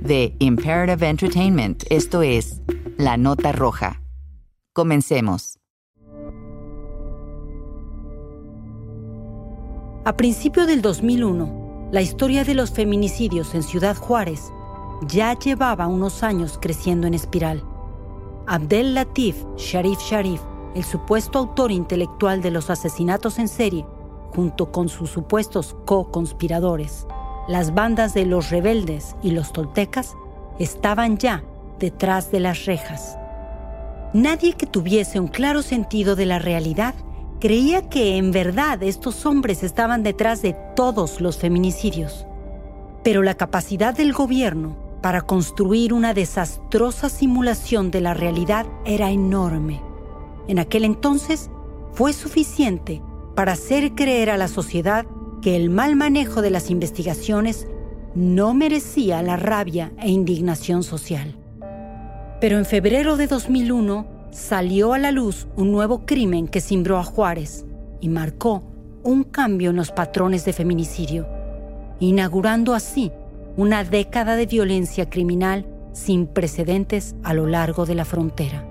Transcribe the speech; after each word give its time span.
de 0.00 0.34
Imperative 0.38 1.08
Entertainment, 1.08 1.84
esto 1.90 2.22
es 2.22 2.62
La 2.96 3.16
Nota 3.16 3.52
Roja. 3.52 4.00
Comencemos. 4.72 5.58
A 10.04 10.16
principio 10.16 10.66
del 10.66 10.80
2001, 10.80 11.88
la 11.92 12.00
historia 12.00 12.44
de 12.44 12.54
los 12.54 12.70
feminicidios 12.70 13.54
en 13.54 13.62
Ciudad 13.62 13.96
Juárez 13.96 14.52
ya 15.06 15.38
llevaba 15.38 15.86
unos 15.86 16.22
años 16.22 16.58
creciendo 16.60 17.06
en 17.06 17.14
espiral. 17.14 17.62
Abdel 18.46 18.94
Latif 18.94 19.36
Sharif 19.56 19.98
Sharif, 20.00 20.40
el 20.74 20.84
supuesto 20.84 21.38
autor 21.38 21.70
intelectual 21.72 22.40
de 22.40 22.50
los 22.50 22.70
asesinatos 22.70 23.38
en 23.38 23.48
serie, 23.48 23.84
junto 24.34 24.72
con 24.72 24.88
sus 24.88 25.10
supuestos 25.10 25.76
co-conspiradores, 25.84 27.06
las 27.48 27.74
bandas 27.74 28.14
de 28.14 28.26
los 28.26 28.50
rebeldes 28.50 29.16
y 29.22 29.30
los 29.30 29.52
toltecas 29.52 30.14
estaban 30.58 31.16
ya 31.18 31.42
detrás 31.78 32.30
de 32.30 32.40
las 32.40 32.66
rejas. 32.66 33.18
Nadie 34.12 34.52
que 34.52 34.66
tuviese 34.66 35.18
un 35.18 35.28
claro 35.28 35.62
sentido 35.62 36.14
de 36.14 36.26
la 36.26 36.38
realidad 36.38 36.94
creía 37.40 37.88
que 37.88 38.16
en 38.16 38.32
verdad 38.32 38.82
estos 38.82 39.24
hombres 39.26 39.62
estaban 39.62 40.02
detrás 40.02 40.42
de 40.42 40.56
todos 40.74 41.20
los 41.20 41.38
feminicidios. 41.38 42.26
Pero 43.02 43.22
la 43.22 43.34
capacidad 43.34 43.96
del 43.96 44.12
gobierno 44.12 44.76
para 45.00 45.22
construir 45.22 45.92
una 45.92 46.14
desastrosa 46.14 47.08
simulación 47.08 47.90
de 47.90 48.00
la 48.00 48.14
realidad 48.14 48.66
era 48.84 49.10
enorme. 49.10 49.80
En 50.48 50.58
aquel 50.58 50.84
entonces 50.84 51.50
fue 51.92 52.12
suficiente 52.12 53.00
para 53.34 53.52
hacer 53.52 53.94
creer 53.94 54.30
a 54.30 54.36
la 54.36 54.48
sociedad 54.48 55.06
que 55.42 55.56
el 55.56 55.70
mal 55.70 55.96
manejo 55.96 56.42
de 56.42 56.50
las 56.50 56.70
investigaciones 56.70 57.66
no 58.14 58.54
merecía 58.54 59.22
la 59.22 59.36
rabia 59.36 59.92
e 59.98 60.10
indignación 60.10 60.82
social. 60.82 61.34
Pero 62.40 62.58
en 62.58 62.64
febrero 62.64 63.16
de 63.16 63.26
2001 63.26 64.06
salió 64.30 64.92
a 64.92 64.98
la 64.98 65.10
luz 65.10 65.46
un 65.56 65.72
nuevo 65.72 66.04
crimen 66.06 66.48
que 66.48 66.60
cimbró 66.60 66.98
a 66.98 67.04
Juárez 67.04 67.64
y 68.00 68.08
marcó 68.08 68.62
un 69.02 69.24
cambio 69.24 69.70
en 69.70 69.76
los 69.76 69.90
patrones 69.90 70.44
de 70.44 70.52
feminicidio, 70.52 71.26
inaugurando 72.00 72.74
así 72.74 73.12
una 73.56 73.84
década 73.84 74.36
de 74.36 74.46
violencia 74.46 75.08
criminal 75.10 75.66
sin 75.92 76.26
precedentes 76.26 77.16
a 77.24 77.34
lo 77.34 77.46
largo 77.46 77.86
de 77.86 77.94
la 77.94 78.04
frontera. 78.04 78.67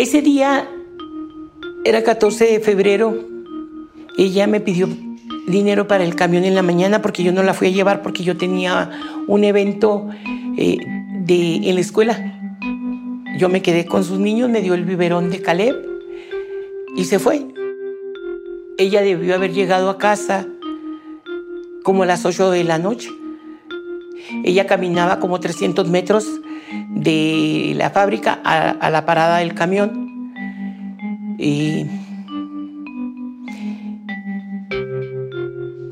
Ese 0.00 0.22
día 0.22 0.66
era 1.84 2.02
14 2.02 2.46
de 2.46 2.60
febrero. 2.60 3.22
Ella 4.16 4.46
me 4.46 4.58
pidió 4.58 4.88
dinero 5.46 5.88
para 5.88 6.04
el 6.04 6.14
camión 6.14 6.44
en 6.44 6.54
la 6.54 6.62
mañana 6.62 7.02
porque 7.02 7.22
yo 7.22 7.32
no 7.32 7.42
la 7.42 7.52
fui 7.52 7.68
a 7.68 7.70
llevar 7.70 8.00
porque 8.00 8.24
yo 8.24 8.38
tenía 8.38 8.90
un 9.26 9.44
evento 9.44 10.08
eh, 10.56 10.78
de, 11.20 11.56
en 11.56 11.74
la 11.74 11.80
escuela. 11.82 12.16
Yo 13.36 13.50
me 13.50 13.60
quedé 13.60 13.84
con 13.84 14.02
sus 14.02 14.18
niños, 14.18 14.48
me 14.48 14.62
dio 14.62 14.72
el 14.72 14.86
biberón 14.86 15.28
de 15.28 15.42
Caleb 15.42 15.76
y 16.96 17.04
se 17.04 17.18
fue. 17.18 17.46
Ella 18.78 19.02
debió 19.02 19.34
haber 19.34 19.52
llegado 19.52 19.90
a 19.90 19.98
casa 19.98 20.46
como 21.82 22.04
a 22.04 22.06
las 22.06 22.24
8 22.24 22.50
de 22.52 22.64
la 22.64 22.78
noche. 22.78 23.10
Ella 24.44 24.66
caminaba 24.66 25.20
como 25.20 25.40
300 25.40 25.90
metros 25.90 26.40
de 27.00 27.72
la 27.76 27.90
fábrica 27.90 28.40
a, 28.44 28.90
la 28.90 29.06
parada 29.06 29.38
del 29.38 29.54
camión. 29.54 30.34
Y 31.38 31.86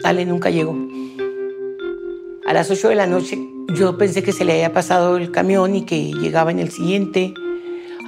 Ale 0.04 0.26
nunca 0.26 0.50
llegó. 0.50 0.76
A 2.47 2.52
las 2.52 2.70
8 2.70 2.88
de 2.91 2.94
la 2.94 3.06
noche 3.06 3.38
yo 3.74 3.98
pensé 3.98 4.22
que 4.22 4.32
se 4.32 4.44
le 4.44 4.52
había 4.52 4.72
pasado 4.72 5.16
el 5.16 5.30
camión 5.30 5.74
y 5.74 5.82
que 5.82 6.12
llegaba 6.12 6.50
en 6.50 6.58
el 6.58 6.70
siguiente. 6.70 7.32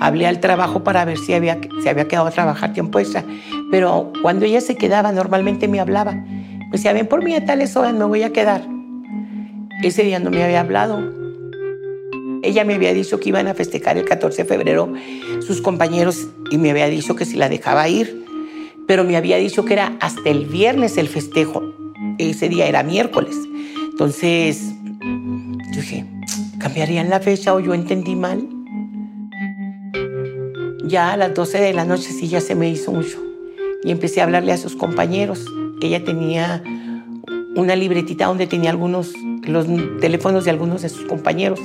Hablé 0.00 0.26
al 0.26 0.40
trabajo 0.40 0.82
para 0.82 1.04
ver 1.04 1.18
si 1.18 1.34
había, 1.34 1.58
se 1.82 1.90
había 1.90 2.08
quedado 2.08 2.26
a 2.26 2.30
trabajar 2.30 2.72
tiempo 2.72 2.98
extra. 2.98 3.24
Pero 3.70 4.12
cuando 4.22 4.44
ella 4.44 4.60
se 4.60 4.76
quedaba, 4.76 5.12
normalmente 5.12 5.68
me 5.68 5.80
hablaba. 5.80 6.12
Me 6.12 6.68
decía, 6.72 6.92
ven 6.92 7.06
por 7.06 7.22
mí 7.22 7.34
a 7.34 7.44
tales 7.44 7.76
horas, 7.76 7.92
me 7.94 8.04
voy 8.04 8.22
a 8.22 8.32
quedar. 8.32 8.66
Ese 9.82 10.02
día 10.02 10.18
no 10.18 10.30
me 10.30 10.42
había 10.42 10.60
hablado. 10.60 11.19
Ella 12.42 12.64
me 12.64 12.74
había 12.74 12.94
dicho 12.94 13.20
que 13.20 13.28
iban 13.28 13.48
a 13.48 13.54
festejar 13.54 13.98
el 13.98 14.04
14 14.04 14.42
de 14.42 14.48
febrero 14.48 14.92
sus 15.46 15.60
compañeros 15.60 16.28
y 16.50 16.58
me 16.58 16.70
había 16.70 16.86
dicho 16.88 17.14
que 17.14 17.24
si 17.24 17.36
la 17.36 17.48
dejaba 17.48 17.88
ir, 17.88 18.24
pero 18.86 19.04
me 19.04 19.16
había 19.16 19.36
dicho 19.36 19.64
que 19.64 19.74
era 19.74 19.96
hasta 20.00 20.30
el 20.30 20.46
viernes 20.46 20.96
el 20.96 21.08
festejo. 21.08 21.62
Ese 22.18 22.48
día 22.48 22.66
era 22.66 22.82
miércoles. 22.82 23.36
Entonces, 23.90 24.72
yo 25.72 25.80
dije, 25.80 26.06
¿cambiarían 26.58 27.10
la 27.10 27.20
fecha 27.20 27.54
o 27.54 27.60
yo 27.60 27.74
entendí 27.74 28.16
mal? 28.16 28.48
Ya 30.84 31.12
a 31.12 31.16
las 31.16 31.34
12 31.34 31.60
de 31.60 31.72
la 31.72 31.84
noche 31.84 32.10
sí 32.10 32.28
ya 32.28 32.40
se 32.40 32.54
me 32.54 32.68
hizo 32.68 32.90
mucho. 32.90 33.22
Y 33.84 33.90
empecé 33.90 34.20
a 34.20 34.24
hablarle 34.24 34.52
a 34.52 34.56
sus 34.56 34.76
compañeros. 34.76 35.44
Ella 35.82 36.04
tenía 36.04 36.62
una 37.54 37.76
libretita 37.76 38.26
donde 38.26 38.46
tenía 38.46 38.70
algunos, 38.70 39.12
los 39.42 39.66
teléfonos 40.00 40.44
de 40.44 40.50
algunos 40.50 40.82
de 40.82 40.88
sus 40.88 41.04
compañeros 41.04 41.60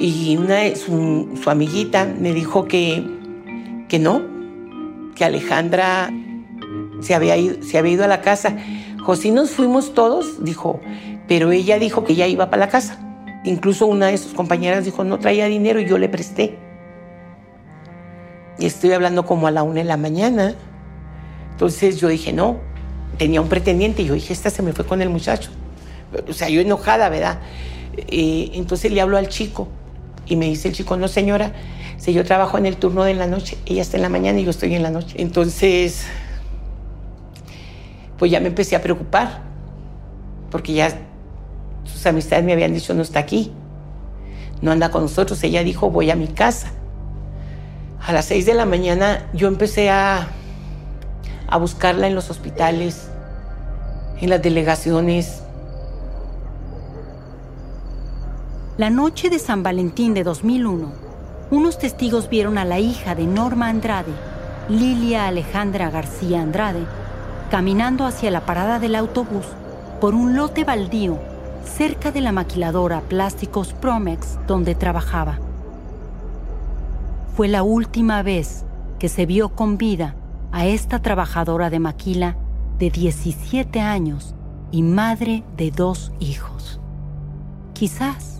y 0.00 0.38
una, 0.38 0.74
su, 0.76 1.38
su 1.40 1.50
amiguita 1.50 2.06
me 2.06 2.32
dijo 2.32 2.64
que, 2.64 3.04
que 3.86 3.98
no, 3.98 4.22
que 5.14 5.26
Alejandra 5.26 6.10
se 7.00 7.14
había, 7.14 7.36
ido, 7.36 7.62
se 7.62 7.76
había 7.76 7.92
ido 7.92 8.04
a 8.04 8.08
la 8.08 8.22
casa. 8.22 8.56
José 9.04 9.30
nos 9.30 9.50
fuimos 9.50 9.92
todos, 9.92 10.42
dijo, 10.42 10.80
pero 11.28 11.52
ella 11.52 11.78
dijo 11.78 12.04
que 12.04 12.14
ya 12.14 12.26
iba 12.26 12.48
para 12.48 12.64
la 12.64 12.70
casa. 12.70 12.98
Incluso 13.44 13.86
una 13.86 14.06
de 14.06 14.16
sus 14.16 14.32
compañeras 14.32 14.86
dijo, 14.86 15.04
no 15.04 15.18
traía 15.18 15.44
dinero 15.46 15.80
y 15.80 15.86
yo 15.86 15.98
le 15.98 16.08
presté. 16.08 16.56
Y 18.58 18.64
estoy 18.64 18.92
hablando 18.92 19.26
como 19.26 19.48
a 19.48 19.50
la 19.50 19.62
una 19.62 19.80
de 19.80 19.84
la 19.84 19.98
mañana. 19.98 20.54
Entonces 21.50 22.00
yo 22.00 22.08
dije, 22.08 22.32
no, 22.32 22.56
tenía 23.18 23.42
un 23.42 23.48
pretendiente. 23.50 24.00
Y 24.00 24.06
yo 24.06 24.14
dije, 24.14 24.32
esta 24.32 24.48
se 24.48 24.62
me 24.62 24.72
fue 24.72 24.86
con 24.86 25.02
el 25.02 25.10
muchacho. 25.10 25.50
O 26.26 26.32
sea, 26.32 26.48
yo 26.48 26.62
enojada, 26.62 27.10
¿verdad? 27.10 27.40
Eh, 27.96 28.52
entonces 28.54 28.90
le 28.92 29.02
hablo 29.02 29.18
al 29.18 29.28
chico 29.28 29.68
y 30.30 30.36
me 30.36 30.46
dice 30.46 30.68
el 30.68 30.74
chico, 30.74 30.96
no 30.96 31.08
señora, 31.08 31.52
si 31.98 32.12
yo 32.12 32.24
trabajo 32.24 32.56
en 32.56 32.64
el 32.64 32.76
turno 32.76 33.02
de 33.02 33.14
la 33.14 33.26
noche, 33.26 33.58
ella 33.66 33.82
está 33.82 33.96
en 33.96 34.02
la 34.02 34.08
mañana 34.08 34.38
y 34.38 34.44
yo 34.44 34.50
estoy 34.50 34.74
en 34.74 34.82
la 34.82 34.90
noche. 34.90 35.16
Entonces, 35.18 36.06
pues 38.16 38.30
ya 38.30 38.38
me 38.38 38.46
empecé 38.46 38.76
a 38.76 38.80
preocupar, 38.80 39.42
porque 40.50 40.72
ya 40.72 40.96
sus 41.84 42.06
amistades 42.06 42.44
me 42.44 42.52
habían 42.52 42.72
dicho, 42.72 42.94
no 42.94 43.02
está 43.02 43.18
aquí, 43.18 43.52
no 44.62 44.70
anda 44.70 44.92
con 44.92 45.02
nosotros. 45.02 45.42
Ella 45.42 45.64
dijo, 45.64 45.90
voy 45.90 46.12
a 46.12 46.14
mi 46.14 46.28
casa. 46.28 46.70
A 48.00 48.12
las 48.12 48.26
seis 48.26 48.46
de 48.46 48.54
la 48.54 48.66
mañana 48.66 49.28
yo 49.32 49.48
empecé 49.48 49.90
a, 49.90 50.28
a 51.48 51.56
buscarla 51.56 52.06
en 52.06 52.14
los 52.14 52.30
hospitales, 52.30 53.10
en 54.20 54.30
las 54.30 54.40
delegaciones, 54.40 55.42
La 58.80 58.88
noche 58.88 59.28
de 59.28 59.38
San 59.38 59.62
Valentín 59.62 60.14
de 60.14 60.24
2001, 60.24 60.90
unos 61.50 61.78
testigos 61.78 62.30
vieron 62.30 62.56
a 62.56 62.64
la 62.64 62.78
hija 62.78 63.14
de 63.14 63.26
Norma 63.26 63.68
Andrade, 63.68 64.14
Lilia 64.70 65.26
Alejandra 65.26 65.90
García 65.90 66.40
Andrade, 66.40 66.86
caminando 67.50 68.06
hacia 68.06 68.30
la 68.30 68.46
parada 68.46 68.78
del 68.78 68.94
autobús 68.94 69.44
por 70.00 70.14
un 70.14 70.34
lote 70.34 70.64
baldío 70.64 71.18
cerca 71.62 72.10
de 72.10 72.22
la 72.22 72.32
maquiladora 72.32 73.02
Plásticos 73.02 73.74
Promex 73.74 74.38
donde 74.46 74.74
trabajaba. 74.74 75.40
Fue 77.36 77.48
la 77.48 77.62
última 77.62 78.22
vez 78.22 78.64
que 78.98 79.10
se 79.10 79.26
vio 79.26 79.50
con 79.50 79.76
vida 79.76 80.14
a 80.52 80.64
esta 80.64 81.02
trabajadora 81.02 81.68
de 81.68 81.80
maquila 81.80 82.38
de 82.78 82.88
17 82.88 83.78
años 83.78 84.34
y 84.70 84.82
madre 84.82 85.44
de 85.58 85.70
dos 85.70 86.12
hijos. 86.18 86.80
Quizás. 87.74 88.39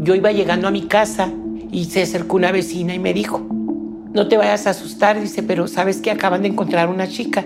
Yo 0.00 0.14
iba 0.14 0.32
llegando 0.32 0.68
a 0.68 0.70
mi 0.70 0.82
casa 0.82 1.32
y 1.72 1.86
se 1.86 2.02
acercó 2.02 2.36
una 2.36 2.52
vecina 2.52 2.94
y 2.94 2.98
me 2.98 3.14
dijo, 3.14 3.40
no 4.14 4.28
te 4.28 4.36
vayas 4.36 4.66
a 4.66 4.70
asustar, 4.70 5.20
dice, 5.20 5.42
pero 5.42 5.66
sabes 5.66 6.00
que 6.00 6.10
acaban 6.10 6.42
de 6.42 6.48
encontrar 6.48 6.88
una 6.88 7.08
chica. 7.08 7.44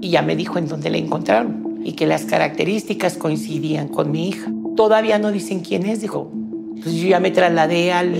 Y 0.00 0.10
ya 0.10 0.22
me 0.22 0.34
dijo 0.34 0.58
en 0.58 0.66
dónde 0.66 0.90
la 0.90 0.96
encontraron 0.96 1.78
y 1.84 1.92
que 1.92 2.06
las 2.06 2.24
características 2.24 3.16
coincidían 3.16 3.88
con 3.88 4.10
mi 4.10 4.28
hija. 4.28 4.50
Todavía 4.76 5.18
no 5.18 5.30
dicen 5.30 5.60
quién 5.60 5.86
es, 5.86 6.00
dijo. 6.00 6.32
Entonces 6.74 6.94
yo 6.94 7.08
ya 7.08 7.20
me 7.20 7.30
trasladé 7.30 7.92
al, 7.92 8.14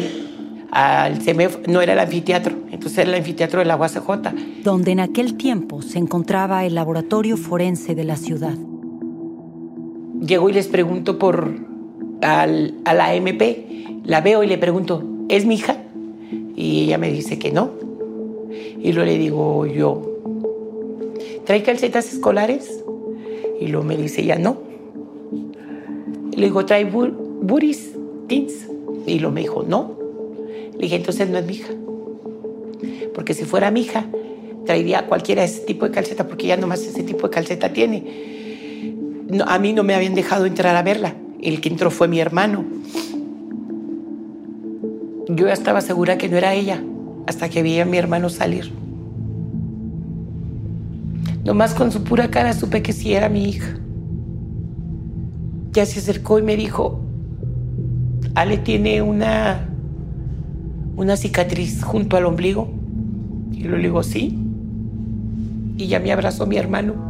al 0.71 1.21
CEMEF, 1.21 1.67
no 1.67 1.81
era 1.81 1.95
el 1.95 1.99
anfiteatro, 1.99 2.55
entonces 2.71 2.99
era 2.99 3.11
el 3.11 3.17
anfiteatro 3.17 3.61
de 3.61 3.65
la 3.65 3.77
UACJ. 3.77 4.63
Donde 4.63 4.93
en 4.93 5.01
aquel 5.01 5.37
tiempo 5.37 5.83
se 5.83 5.99
encontraba 5.99 6.65
el 6.65 6.75
laboratorio 6.75 7.37
forense 7.37 7.95
de 7.95 8.05
la 8.05 8.17
ciudad. 8.17 8.55
Llego 10.21 10.51
y 10.51 10.53
les 10.53 10.69
pregunto 10.69 11.19
por 11.19 11.55
al, 12.21 12.75
a 12.85 12.95
la 12.95 13.15
MP, 13.15 14.01
la 14.05 14.21
veo 14.21 14.43
y 14.43 14.47
le 14.47 14.59
pregunto, 14.59 15.03
¿es 15.29 15.47
mi 15.47 15.55
hija? 15.55 15.77
Y 16.57 16.85
ella 16.85 16.99
me 16.99 17.11
dice 17.11 17.39
que 17.39 17.53
no. 17.53 17.71
Y 18.79 18.93
luego 18.93 19.11
le 19.11 19.19
digo 19.19 19.67
yo, 19.67 20.03
¿trae 21.45 21.63
calcetas 21.63 22.13
escolares? 22.13 22.83
Y 23.61 23.69
luego 23.69 23.85
me 23.85 23.97
dice 23.97 24.25
ya 24.25 24.39
no. 24.39 24.59
Y 26.33 26.37
le 26.37 26.47
digo, 26.47 26.65
¿trae 26.65 26.85
buris, 26.85 27.93
tins? 28.27 28.67
Y 29.07 29.19
luego 29.19 29.35
me 29.35 29.41
dijo, 29.41 29.63
no. 29.63 29.97
Le 30.73 30.79
dije, 30.79 30.97
entonces 30.97 31.29
no 31.29 31.39
es 31.39 31.47
mi 31.47 31.55
hija. 31.55 31.73
Porque 33.15 33.35
si 33.35 33.45
fuera 33.45 33.71
mi 33.71 33.83
hija, 33.83 34.07
traería 34.65 35.07
cualquiera 35.07 35.45
ese 35.45 35.61
tipo 35.61 35.87
de 35.87 35.93
calceta, 35.93 36.27
porque 36.27 36.47
ya 36.47 36.57
nomás 36.57 36.81
ese 36.81 37.03
tipo 37.03 37.29
de 37.29 37.35
calceta 37.35 37.73
tiene. 37.73 38.40
A 39.47 39.59
mí 39.59 39.73
no 39.73 39.83
me 39.85 39.95
habían 39.95 40.15
dejado 40.15 40.47
entrar 40.47 40.77
a 40.77 40.83
verla. 40.83 41.15
El 41.41 41.61
que 41.61 41.69
entró 41.69 41.91
fue 41.91 42.09
mi 42.09 42.21
hermano. 42.21 42.65
Yo 45.29 45.47
ya 45.47 45.53
estaba 45.53 45.81
segura 45.81 46.19
que 46.19 46.29
no 46.29 46.37
era 46.37 46.55
ella, 46.55 46.83
hasta 47.27 47.49
que 47.49 47.63
vi 47.63 47.79
a 47.79 47.85
mi 47.85 47.97
hermano 47.97 48.29
salir. 48.29 48.73
Nomás 51.45 51.75
con 51.75 51.93
su 51.93 52.03
pura 52.03 52.29
cara 52.31 52.53
supe 52.53 52.83
que 52.83 52.93
sí 52.93 53.15
era 53.15 53.29
mi 53.29 53.49
hija. 53.49 53.79
Ya 55.73 55.87
se 55.87 56.01
acercó 56.01 56.39
y 56.39 56.43
me 56.43 56.57
dijo, 56.57 57.01
Ale 58.35 58.59
tiene 58.59 59.03
una, 59.03 59.69
una 60.97 61.17
cicatriz 61.17 61.83
junto 61.85 62.17
al 62.17 62.27
ombligo. 62.27 62.69
Y 63.53 63.65
le 63.65 63.79
digo, 63.79 64.03
sí. 64.03 64.39
Y 65.77 65.87
ya 65.87 66.01
me 66.01 66.13
abrazó 66.13 66.47
mi 66.47 66.57
hermano. 66.57 67.10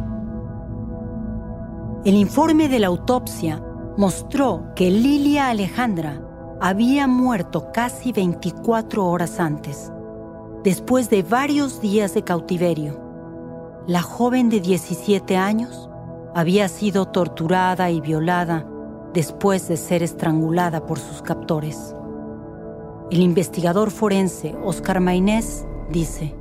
El 2.03 2.15
informe 2.15 2.67
de 2.67 2.79
la 2.79 2.87
autopsia 2.87 3.63
mostró 3.97 4.73
que 4.75 4.89
Lilia 4.89 5.49
Alejandra 5.49 6.21
había 6.59 7.07
muerto 7.07 7.71
casi 7.71 8.11
24 8.11 9.05
horas 9.05 9.39
antes, 9.39 9.91
después 10.63 11.09
de 11.09 11.23
varios 11.23 11.81
días 11.81 12.13
de 12.13 12.23
cautiverio 12.23 13.11
la 13.87 14.03
joven 14.03 14.49
de 14.49 14.59
17 14.59 15.37
años 15.37 15.89
había 16.35 16.67
sido 16.69 17.07
torturada 17.07 17.89
y 17.89 17.99
violada 17.99 18.67
después 19.11 19.67
de 19.67 19.75
ser 19.75 20.03
estrangulada 20.03 20.85
por 20.85 20.99
sus 20.99 21.23
captores. 21.23 21.95
El 23.09 23.21
investigador 23.21 23.89
forense 23.89 24.55
Oscar 24.63 24.99
Mainés 24.99 25.65
dice, 25.89 26.35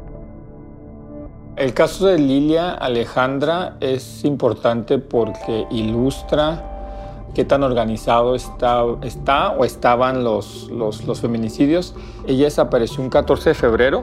el 1.61 1.75
caso 1.75 2.07
de 2.07 2.19
Lilia 2.19 2.73
Alejandra 2.73 3.77
es 3.81 4.25
importante 4.25 4.99
porque 4.99 5.67
ilustra 5.71 7.29
qué 7.35 7.45
tan 7.45 7.63
organizado 7.63 8.35
está, 8.35 8.83
está 9.03 9.51
o 9.51 9.67
estaban 9.67 10.25
los, 10.25 10.71
los, 10.71 11.21
feminicidios. 11.21 11.95
Ella 12.27 12.45
desapareció 12.45 13.03
un 13.03 13.11
14 13.11 13.51
de 13.51 13.55
febrero 13.55 14.03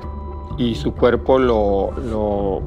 y 0.60 0.76
su 0.76 0.94
cuerpo 0.94 1.40
lo, 1.40 1.94
lo 2.00 2.62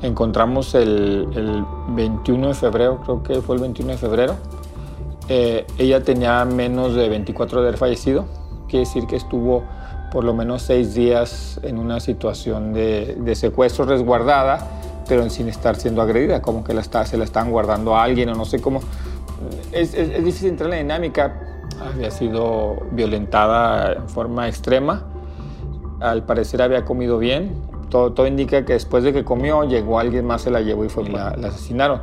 encontramos 0.00 0.74
el, 0.74 1.64
21 1.88 2.48
de 2.48 2.54
febrero, 2.54 3.00
creo 3.04 3.22
que 3.22 3.42
fue 3.42 3.56
el 3.56 3.60
21 3.60 3.92
de 3.92 3.98
febrero. 3.98 4.36
Eh, 5.28 5.66
ella 5.76 6.02
tenía 6.02 6.42
menos 6.46 6.94
de 6.94 7.10
24 7.10 7.60
de 7.60 7.68
haber 7.68 7.78
fallecido, 7.78 8.24
quiere 8.66 8.86
decir 8.86 9.06
que 9.06 9.16
estuvo 9.16 9.62
por 10.12 10.24
lo 10.24 10.34
menos 10.34 10.62
seis 10.62 10.94
días 10.94 11.58
en 11.62 11.78
una 11.78 11.98
situación 11.98 12.74
de, 12.74 13.34
secuestro 13.34 13.86
resguardada, 13.86 14.68
pero 15.08 15.28
sin 15.30 15.48
estar 15.48 15.76
siendo 15.76 16.02
agredida, 16.02 16.42
como 16.42 16.62
que 16.62 16.74
la 16.74 16.82
está, 16.82 17.06
se 17.06 17.16
la 17.16 17.24
están 17.24 17.50
guardando 17.50 17.96
a 17.96 18.02
alguien 18.04 18.28
o 18.28 18.34
no 18.34 18.44
sé 18.44 18.60
cómo. 18.60 18.80
Es, 19.72 19.94
es 19.94 20.22
difícil 20.22 20.50
entrar 20.50 20.66
en 20.68 20.70
la 20.70 20.82
dinámica, 20.82 21.66
había 21.80 22.10
sido 22.10 22.76
violentada 22.92 23.94
en 23.94 24.08
forma 24.08 24.48
extrema, 24.48 25.04
al 26.00 26.24
parecer 26.24 26.60
había 26.60 26.84
comido 26.84 27.18
bien, 27.18 27.52
todo, 27.88 28.26
indica 28.26 28.64
que 28.64 28.72
después 28.72 29.04
de 29.04 29.12
que 29.12 29.24
comió, 29.24 29.64
llegó 29.64 29.98
alguien 29.98 30.26
más, 30.26 30.42
se 30.42 30.50
la 30.50 30.60
llevó 30.60 30.84
y 30.84 30.88
fue, 30.88 31.08
la, 31.08 31.28
asesinaron. 31.28 32.00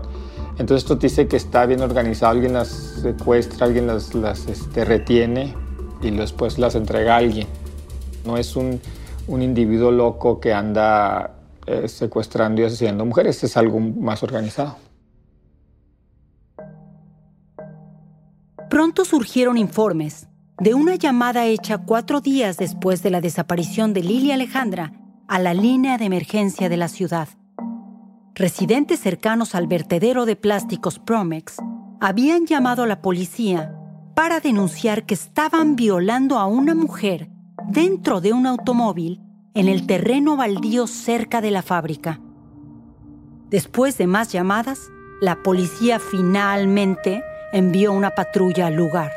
Entonces 0.58 0.84
esto 0.84 0.96
dice 0.96 1.28
que 1.28 1.38
está 1.38 1.66
bien 1.66 1.82
organizado, 1.82 2.32
alguien 2.32 2.54
las 2.54 2.68
secuestra, 2.68 3.66
alguien 3.66 3.88
las, 3.88 4.14
las 4.14 4.48
este, 4.48 4.86
retiene 4.86 5.56
y 6.02 6.12
después 6.12 6.60
las 6.60 6.76
entrega 6.76 7.16
a 7.16 7.18
alguien. 7.18 7.48
No 8.30 8.38
es 8.38 8.56
un, 8.56 8.80
un 9.28 9.42
individuo 9.42 9.90
loco 9.90 10.40
que 10.40 10.54
anda 10.54 11.34
eh, 11.66 11.88
secuestrando 11.88 12.62
y 12.62 12.66
asesinando 12.66 13.06
mujeres, 13.06 13.44
es 13.44 13.58
algo 13.58 13.80
más 13.80 14.22
organizado. 14.22 14.78
Pronto 18.70 19.04
surgieron 19.04 19.58
informes 19.58 20.28
de 20.60 20.76
una 20.76 20.94
llamada 20.94 21.48
hecha 21.48 21.80
cuatro 21.80 22.22
días 22.22 22.58
después 22.58 23.02
de 23.02 23.10
la 23.10 23.20
desaparición 23.20 23.94
de 23.94 24.04
Lili 24.04 24.32
Alejandra 24.32 24.94
a 25.28 25.40
la 25.40 25.56
línea 25.56 25.98
de 25.98 26.06
emergencia 26.06 26.70
de 26.70 26.78
la 26.78 26.88
ciudad. 26.88 27.30
Residentes 28.36 29.00
cercanos 29.00 29.56
al 29.56 29.66
vertedero 29.66 30.28
de 30.28 30.36
plásticos 30.36 31.00
Promex 31.00 31.58
habían 32.00 32.46
llamado 32.46 32.84
a 32.84 32.88
la 32.88 33.02
policía 33.02 33.76
para 34.14 34.40
denunciar 34.40 35.08
que 35.08 35.16
estaban 35.16 35.76
violando 35.76 36.38
a 36.38 36.46
una 36.46 36.76
mujer 36.76 37.32
dentro 37.70 38.20
de 38.20 38.34
un 38.34 38.48
automóvil 38.48 39.22
en 39.54 39.68
el 39.68 39.86
terreno 39.86 40.36
baldío 40.36 40.88
cerca 40.88 41.40
de 41.40 41.52
la 41.52 41.62
fábrica. 41.62 42.20
Después 43.50 43.98
de 43.98 44.08
más 44.08 44.32
llamadas, 44.32 44.90
la 45.22 45.44
policía 45.44 46.00
finalmente 46.00 47.24
envió 47.54 47.94
una 47.94 48.12
patrulla 48.12 48.68
al 48.68 48.76
lugar. 48.76 49.12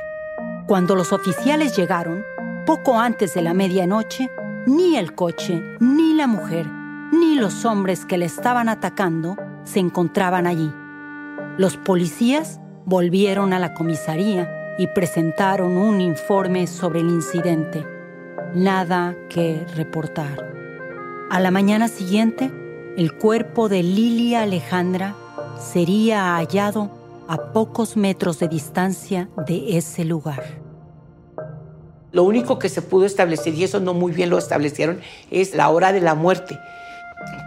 Cuando 0.66 0.94
los 0.94 1.12
oficiales 1.12 1.76
llegaron, 1.76 2.24
poco 2.66 2.98
antes 2.98 3.32
de 3.34 3.42
la 3.42 3.54
medianoche, 3.54 4.30
ni 4.66 4.96
el 4.96 5.14
coche, 5.14 5.62
ni 5.80 6.12
la 6.12 6.26
mujer, 6.26 6.66
ni 7.12 7.36
los 7.36 7.64
hombres 7.64 8.04
que 8.04 8.18
le 8.18 8.26
estaban 8.26 8.68
atacando 8.68 9.36
se 9.64 9.80
encontraban 9.80 10.46
allí. 10.46 10.70
Los 11.56 11.78
policías 11.78 12.60
volvieron 12.84 13.52
a 13.54 13.58
la 13.58 13.72
comisaría 13.72 14.76
y 14.78 14.88
presentaron 14.88 15.76
un 15.76 16.00
informe 16.00 16.66
sobre 16.66 17.00
el 17.00 17.08
incidente. 17.08 17.91
Nada 18.54 19.16
que 19.30 19.64
reportar. 19.76 20.52
A 21.30 21.40
la 21.40 21.50
mañana 21.50 21.88
siguiente, 21.88 22.50
el 22.98 23.16
cuerpo 23.16 23.70
de 23.70 23.82
Lilia 23.82 24.42
Alejandra 24.42 25.14
sería 25.58 26.36
hallado 26.36 26.90
a 27.28 27.52
pocos 27.54 27.96
metros 27.96 28.40
de 28.40 28.48
distancia 28.48 29.30
de 29.46 29.78
ese 29.78 30.04
lugar. 30.04 30.42
Lo 32.10 32.24
único 32.24 32.58
que 32.58 32.68
se 32.68 32.82
pudo 32.82 33.06
establecer, 33.06 33.54
y 33.54 33.64
eso 33.64 33.80
no 33.80 33.94
muy 33.94 34.12
bien 34.12 34.28
lo 34.28 34.36
establecieron, 34.36 35.00
es 35.30 35.54
la 35.54 35.70
hora 35.70 35.94
de 35.94 36.02
la 36.02 36.14
muerte. 36.14 36.58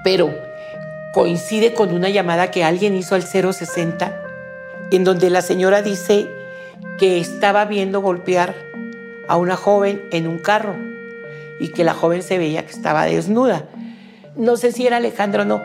Pero 0.03 0.33
coincide 1.13 1.75
con 1.75 1.93
una 1.93 2.09
llamada 2.09 2.49
que 2.49 2.63
alguien 2.63 2.95
hizo 2.95 3.13
al 3.13 3.21
060, 3.21 4.23
en 4.89 5.03
donde 5.03 5.29
la 5.29 5.43
señora 5.43 5.83
dice 5.83 6.27
que 6.97 7.19
estaba 7.19 7.65
viendo 7.65 8.01
golpear 8.01 8.55
a 9.27 9.37
una 9.37 9.55
joven 9.55 10.01
en 10.11 10.27
un 10.27 10.39
carro 10.39 10.94
y 11.59 11.69
que 11.69 11.83
la 11.83 11.93
joven 11.93 12.21
se 12.23 12.37
veía 12.37 12.65
que 12.65 12.71
estaba 12.71 13.05
desnuda. 13.05 13.65
No 14.35 14.57
sé 14.57 14.71
si 14.71 14.85
era 14.85 14.97
Alejandro 14.97 15.43
o 15.43 15.45
no, 15.45 15.61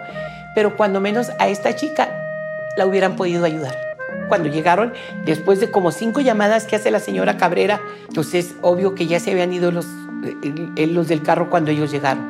pero 0.55 0.77
cuando 0.77 1.01
menos 1.01 1.31
a 1.39 1.49
esta 1.49 1.75
chica 1.75 2.09
la 2.77 2.87
hubieran 2.87 3.17
podido 3.17 3.45
ayudar 3.45 3.77
cuando 4.29 4.49
llegaron, 4.49 4.93
después 5.25 5.59
de 5.59 5.73
como 5.73 5.91
cinco 5.91 6.21
llamadas 6.21 6.65
que 6.65 6.77
hace 6.77 6.93
la 6.93 7.01
señora 7.01 7.37
Cabrera, 7.37 7.81
entonces 8.09 8.55
obvio 8.63 8.95
que 8.95 9.09
ya 9.09 9.19
se 9.19 9.33
habían 9.33 9.53
ido 9.53 9.73
los, 9.73 9.87
eh, 10.77 10.87
los 10.87 11.09
del 11.09 11.23
carro 11.23 11.51
cuando 11.51 11.73
ellos 11.73 11.91
llegaron. 11.91 12.25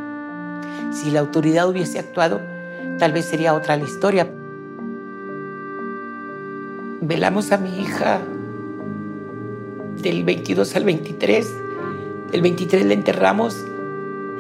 Si 0.93 1.11
la 1.11 1.21
autoridad 1.21 1.69
hubiese 1.69 1.99
actuado, 1.99 2.41
tal 2.99 3.13
vez 3.13 3.27
sería 3.27 3.53
otra 3.55 3.77
la 3.77 3.85
historia. 3.85 4.27
velamos 7.03 7.51
a 7.51 7.57
mi 7.57 7.81
hija 7.81 8.21
del 10.03 10.23
22 10.25 10.77
al 10.77 10.85
23. 10.85 11.55
El 12.33 12.43
23 12.43 12.87
la 12.87 12.95
enterramos 12.95 13.65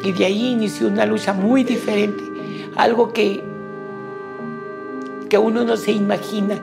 y 0.02 0.12
de 0.12 0.24
ahí 0.24 0.52
inició 0.52 0.88
una 0.88 1.06
lucha 1.06 1.32
muy 1.32 1.64
diferente, 1.64 2.22
algo 2.76 3.12
que, 3.12 3.42
que 5.28 5.38
uno 5.38 5.64
no 5.64 5.76
se 5.76 5.92
imagina, 5.92 6.56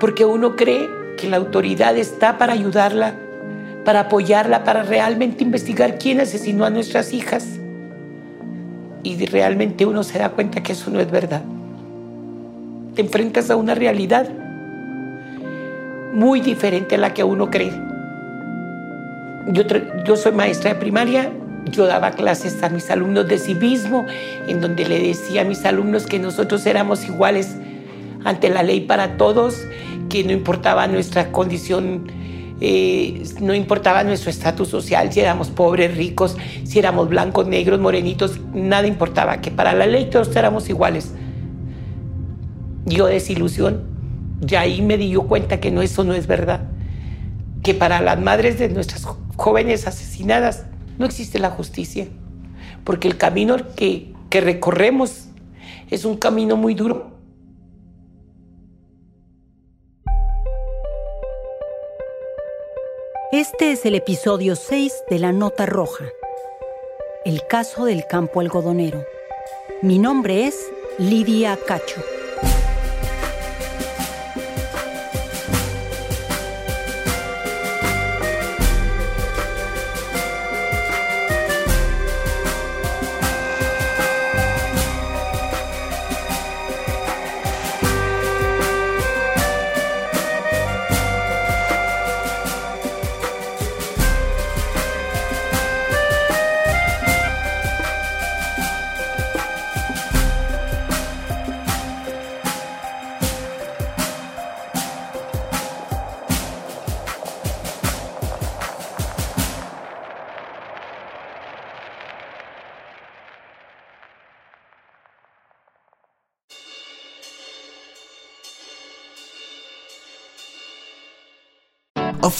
porque 0.00 0.24
uno 0.24 0.56
cree 0.56 0.88
que 1.16 1.28
la 1.28 1.36
autoridad 1.36 1.96
está 1.96 2.38
para 2.38 2.54
ayudarla, 2.54 3.14
para 3.84 4.00
apoyarla, 4.00 4.64
para 4.64 4.82
realmente 4.82 5.44
investigar 5.44 5.98
quién 5.98 6.20
asesinó 6.20 6.64
a 6.64 6.70
nuestras 6.70 7.12
hijas. 7.12 7.46
Y 9.04 9.26
realmente 9.26 9.84
uno 9.84 10.04
se 10.04 10.18
da 10.18 10.30
cuenta 10.30 10.62
que 10.62 10.72
eso 10.72 10.90
no 10.90 11.00
es 11.00 11.10
verdad. 11.10 11.42
Te 12.94 13.02
enfrentas 13.02 13.50
a 13.50 13.56
una 13.56 13.74
realidad 13.74 14.28
muy 16.12 16.40
diferente 16.40 16.94
a 16.94 16.98
la 16.98 17.14
que 17.14 17.24
uno 17.24 17.50
cree. 17.50 17.91
Yo, 19.48 20.16
soy 20.16 20.32
maestra 20.32 20.74
de 20.74 20.78
primaria, 20.78 21.32
yo 21.70 21.86
daba 21.86 22.12
clases 22.12 22.62
a 22.62 22.68
mis 22.68 22.88
alumnos 22.90 23.26
de 23.26 23.38
civismo, 23.38 24.06
en 24.46 24.60
donde 24.60 24.84
le 24.84 25.00
decía 25.00 25.42
a 25.42 25.44
mis 25.44 25.64
alumnos 25.64 26.06
que 26.06 26.20
nosotros 26.20 26.64
éramos 26.64 27.04
iguales 27.06 27.56
ante 28.24 28.50
la 28.50 28.62
ley 28.62 28.82
para 28.82 29.16
todos, 29.16 29.64
que 30.08 30.22
no 30.22 30.30
importaba 30.30 30.86
nuestra 30.86 31.32
condición, 31.32 32.06
eh, 32.60 33.24
no 33.40 33.52
importaba 33.52 34.04
nuestro 34.04 34.30
estatus 34.30 34.68
social, 34.68 35.12
si 35.12 35.18
éramos 35.18 35.50
pobres, 35.50 35.96
ricos, 35.96 36.36
si 36.62 36.78
éramos 36.78 37.08
blancos, 37.08 37.48
negros, 37.48 37.80
morenitos, 37.80 38.38
nada 38.54 38.86
importaba, 38.86 39.40
que 39.40 39.50
para 39.50 39.72
la 39.72 39.86
ley 39.86 40.08
todos 40.08 40.34
éramos 40.36 40.68
iguales. 40.68 41.14
Yo 42.86 43.06
desilusión, 43.06 43.82
ya 44.40 44.60
ahí 44.60 44.82
me 44.82 44.96
di 44.96 45.12
cuenta 45.14 45.58
que 45.58 45.72
no, 45.72 45.82
eso 45.82 46.04
no 46.04 46.14
es 46.14 46.28
verdad, 46.28 46.68
que 47.64 47.74
para 47.74 48.00
las 48.00 48.20
madres 48.20 48.60
de 48.60 48.68
nuestras 48.68 49.04
jóvenes 49.36 49.86
asesinadas 49.86 50.64
no 50.98 51.06
existe 51.06 51.38
la 51.38 51.50
justicia, 51.50 52.06
porque 52.84 53.08
el 53.08 53.16
camino 53.16 53.56
que, 53.74 54.12
que 54.30 54.40
recorremos 54.40 55.28
es 55.90 56.04
un 56.04 56.16
camino 56.16 56.56
muy 56.56 56.74
duro. 56.74 57.12
Este 63.32 63.72
es 63.72 63.86
el 63.86 63.94
episodio 63.94 64.56
6 64.56 65.04
de 65.08 65.18
La 65.18 65.32
Nota 65.32 65.64
Roja, 65.64 66.04
el 67.24 67.46
caso 67.48 67.86
del 67.86 68.06
campo 68.06 68.40
algodonero. 68.40 69.04
Mi 69.80 69.98
nombre 69.98 70.46
es 70.46 70.54
Lidia 70.98 71.58
Cacho. 71.66 72.02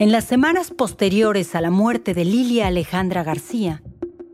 En 0.00 0.12
las 0.12 0.26
semanas 0.26 0.70
posteriores 0.70 1.56
a 1.56 1.60
la 1.60 1.72
muerte 1.72 2.14
de 2.14 2.24
Lilia 2.24 2.68
Alejandra 2.68 3.24
García, 3.24 3.82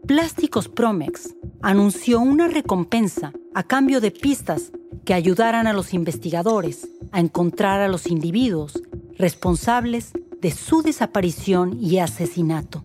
Plásticos 0.06 0.68
Promex 0.68 1.34
anunció 1.62 2.20
una 2.20 2.48
recompensa 2.48 3.32
a 3.54 3.62
cambio 3.62 4.02
de 4.02 4.10
pistas 4.10 4.72
que 5.06 5.14
ayudaran 5.14 5.66
a 5.66 5.72
los 5.72 5.94
investigadores 5.94 6.86
a 7.12 7.20
encontrar 7.20 7.80
a 7.80 7.88
los 7.88 8.08
individuos 8.08 8.82
responsables 9.16 10.12
de 10.42 10.50
su 10.50 10.82
desaparición 10.82 11.78
y 11.80 11.96
asesinato. 11.96 12.84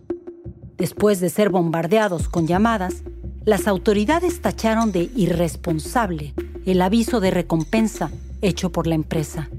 Después 0.78 1.20
de 1.20 1.28
ser 1.28 1.50
bombardeados 1.50 2.30
con 2.30 2.46
llamadas, 2.46 3.02
las 3.44 3.68
autoridades 3.68 4.40
tacharon 4.40 4.90
de 4.90 5.10
irresponsable 5.14 6.32
el 6.64 6.80
aviso 6.80 7.20
de 7.20 7.30
recompensa 7.30 8.10
hecho 8.40 8.72
por 8.72 8.86
la 8.86 8.94
empresa. 8.94 9.50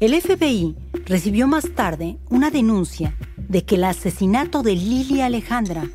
El 0.00 0.18
FBI 0.18 0.76
recibió 1.08 1.48
más 1.48 1.70
tarde 1.74 2.18
una 2.28 2.50
denuncia 2.50 3.16
de 3.48 3.64
que 3.64 3.76
el 3.76 3.84
asesinato 3.84 4.62
de 4.62 4.76
Lilia 4.76 5.26
Alejandra 5.26 5.88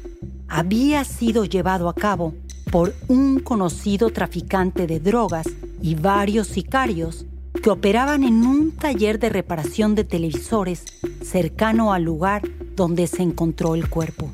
había 0.48 1.03
sido 1.03 1.46
llevado 1.46 1.88
a 1.88 1.93
cabo 1.93 2.34
por 2.72 2.96
un 3.08 3.39
conocido 3.39 4.10
traficante 4.10 4.88
de 4.88 5.00
drogas 5.00 5.48
y 5.82 5.93
varios 5.93 6.48
sicarios 6.48 7.27
que 7.62 7.70
operaban 7.70 8.24
en 8.24 8.43
un 8.43 8.72
taller 8.72 9.20
de 9.20 9.29
reparación 9.29 9.93
de 9.93 10.03
televisores 10.03 10.86
cercano 11.22 11.93
al 11.93 12.03
lugar 12.03 12.41
donde 12.75 13.05
se 13.05 13.22
encontró 13.22 13.75
el 13.75 13.89
cuerpo. 13.89 14.32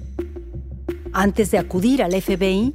Antes 1.12 1.52
de 1.52 1.58
acudir 1.58 2.02
al 2.02 2.14
FBI, 2.14 2.74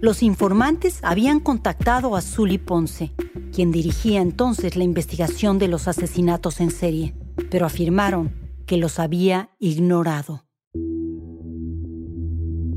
los 0.00 0.22
informantes 0.22 1.00
habían 1.02 1.38
contactado 1.38 2.16
a 2.16 2.22
Zully 2.22 2.56
Ponce, 2.56 3.12
quien 3.52 3.70
dirigía 3.72 4.22
entonces 4.22 4.74
la 4.76 4.84
investigación 4.84 5.58
de 5.58 5.68
los 5.68 5.86
asesinatos 5.86 6.60
en 6.60 6.70
serie 6.70 7.14
pero 7.52 7.66
afirmaron 7.66 8.32
que 8.64 8.78
los 8.78 8.98
había 8.98 9.50
ignorado. 9.58 10.46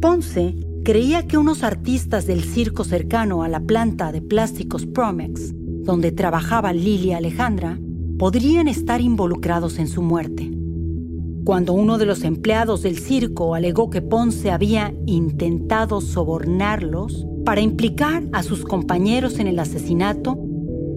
Ponce 0.01 0.53
creía 0.83 1.25
que 1.25 1.37
unos 1.37 1.63
artistas 1.63 2.27
del 2.27 2.43
circo 2.43 2.83
cercano 2.83 3.41
a 3.43 3.47
la 3.47 3.61
planta 3.61 4.11
de 4.11 4.21
plásticos 4.21 4.85
Promex, 4.85 5.53
donde 5.55 6.11
trabajaba 6.11 6.73
Lilia 6.73 7.17
Alejandra, 7.17 7.79
podrían 8.19 8.67
estar 8.67 8.99
involucrados 8.99 9.79
en 9.79 9.87
su 9.87 10.01
muerte. 10.01 10.51
Cuando 11.45 11.71
uno 11.71 11.97
de 11.97 12.07
los 12.07 12.25
empleados 12.25 12.81
del 12.81 12.99
circo 12.99 13.55
alegó 13.55 13.89
que 13.89 14.01
Ponce 14.01 14.51
había 14.51 14.93
intentado 15.05 16.01
sobornarlos 16.01 17.25
para 17.45 17.61
implicar 17.61 18.23
a 18.33 18.43
sus 18.43 18.65
compañeros 18.65 19.39
en 19.39 19.47
el 19.47 19.57
asesinato, 19.57 20.37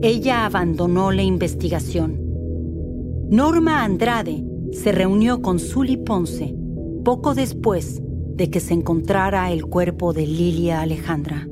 ella 0.02 0.46
abandonó 0.46 1.12
la 1.12 1.22
investigación 1.22 2.27
Norma 3.30 3.84
Andrade 3.84 4.42
se 4.72 4.90
reunió 4.90 5.42
con 5.42 5.58
Zully 5.58 5.98
Ponce 5.98 6.54
poco 7.04 7.34
después 7.34 8.00
de 8.00 8.48
que 8.48 8.58
se 8.58 8.72
encontrara 8.72 9.52
el 9.52 9.66
cuerpo 9.66 10.14
de 10.14 10.26
Lilia 10.26 10.80
Alejandra. 10.80 11.46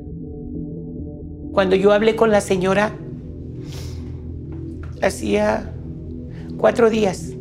Cuando 1.51 1.75
yo 1.75 1.91
hablé 1.91 2.15
con 2.15 2.31
la 2.31 2.41
señora, 2.41 2.95
hacía 5.03 5.71
cuatro 6.57 6.89
días 6.89 7.33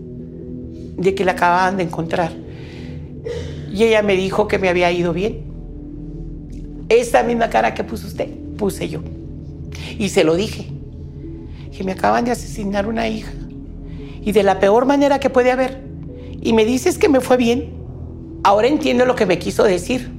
de 0.99 1.15
que 1.15 1.25
la 1.25 1.33
acababan 1.33 1.79
de 1.79 1.85
encontrar. 1.85 2.33
Y 3.73 3.85
ella 3.85 4.03
me 4.03 4.17
dijo 4.17 4.49
que 4.49 4.59
me 4.59 4.69
había 4.69 4.93
ido 4.93 5.15
bien. 5.15 5.45
Esa 6.91 7.23
misma 7.23 7.49
cara 7.49 7.73
que 7.73 7.85
puso 7.85 8.07
usted, 8.07 8.29
puse 8.59 8.87
yo. 8.91 9.01
Y 9.99 10.11
se 10.11 10.25
lo 10.25 10.35
dije. 10.35 10.67
Que 11.75 11.85
me 11.85 11.93
acaban 11.93 12.27
de 12.27 12.33
asesinar 12.33 12.87
una 12.87 13.09
hija 13.09 13.33
y 14.27 14.33
de 14.33 14.43
la 14.43 14.59
peor 14.59 14.87
manera 14.87 15.21
que 15.21 15.31
puede 15.31 15.53
haber. 15.53 15.85
Y 16.43 16.53
me 16.53 16.65
dices 16.65 16.99
que 16.99 17.09
me 17.09 17.21
fue 17.21 17.37
bien. 17.37 17.73
Ahora 18.43 18.67
entiendo 18.67 19.07
lo 19.07 19.15
que 19.15 19.25
me 19.25 19.39
quiso 19.39 19.63
decir. 19.63 20.13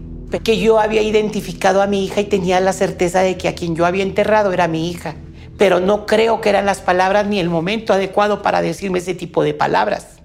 que 0.46 0.58
yo 0.58 0.80
había 0.80 1.02
identificado 1.02 1.82
a 1.82 1.88
mi 1.88 2.06
hija 2.06 2.22
y 2.22 2.26
tenía 2.26 2.62
la 2.62 2.72
certeza 2.72 3.20
de 3.20 3.38
que 3.38 3.50
a 3.50 3.56
quien 3.56 3.76
yo 3.76 3.86
había 3.86 4.04
enterrado 4.04 4.54
era 4.54 4.70
mi 4.70 4.90
hija. 4.90 5.16
Pero 5.58 5.82
no 5.82 6.06
creo 6.06 6.40
que 6.40 6.48
eran 6.48 6.66
las 6.66 6.80
palabras 6.80 7.28
ni 7.28 7.42
el 7.42 7.50
momento 7.50 7.92
adecuado 7.92 8.42
para 8.42 8.62
decirme 8.62 9.00
ese 9.00 9.14
tipo 9.14 9.44
de 9.44 9.54
palabras. 9.54 10.20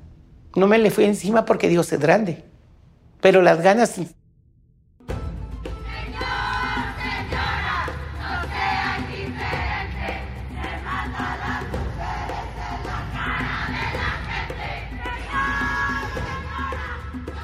No 0.55 0.69
me 0.69 0.79
le 0.79 0.93
fui 0.93 1.05
encima 1.05 1.45
porque 1.45 1.69
Dios 1.69 1.93
es 1.93 1.99
grande. 1.99 2.45
Pero 3.21 3.43
las 3.43 3.63
ganas 3.63 3.99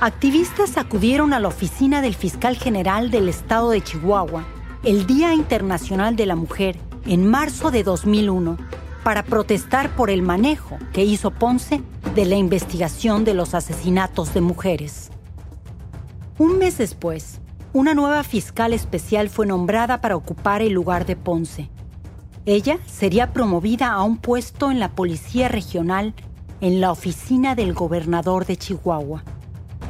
Activistas 0.00 0.76
acudieron 0.76 1.32
a 1.32 1.40
la 1.40 1.48
oficina 1.48 2.00
del 2.00 2.14
fiscal 2.14 2.56
general 2.56 3.10
del 3.10 3.28
estado 3.28 3.70
de 3.70 3.82
Chihuahua 3.82 4.44
el 4.84 5.08
Día 5.08 5.34
Internacional 5.34 6.14
de 6.14 6.24
la 6.24 6.36
Mujer 6.36 6.78
en 7.04 7.26
marzo 7.26 7.72
de 7.72 7.82
2001 7.82 8.58
para 9.02 9.24
protestar 9.24 9.96
por 9.96 10.10
el 10.10 10.22
manejo 10.22 10.78
que 10.92 11.04
hizo 11.04 11.32
Ponce 11.32 11.82
de 12.14 12.26
la 12.26 12.36
investigación 12.36 13.24
de 13.24 13.34
los 13.34 13.54
asesinatos 13.54 14.32
de 14.34 14.40
mujeres. 14.40 15.10
Un 16.38 16.58
mes 16.58 16.78
después, 16.78 17.40
una 17.72 17.92
nueva 17.92 18.22
fiscal 18.22 18.72
especial 18.72 19.28
fue 19.28 19.46
nombrada 19.46 20.00
para 20.00 20.14
ocupar 20.14 20.62
el 20.62 20.74
lugar 20.74 21.06
de 21.06 21.16
Ponce. 21.16 21.70
Ella 22.46 22.78
sería 22.86 23.32
promovida 23.32 23.90
a 23.90 24.04
un 24.04 24.18
puesto 24.18 24.70
en 24.70 24.78
la 24.78 24.90
Policía 24.90 25.48
Regional 25.48 26.14
en 26.60 26.80
la 26.80 26.92
oficina 26.92 27.56
del 27.56 27.74
gobernador 27.74 28.46
de 28.46 28.56
Chihuahua 28.56 29.24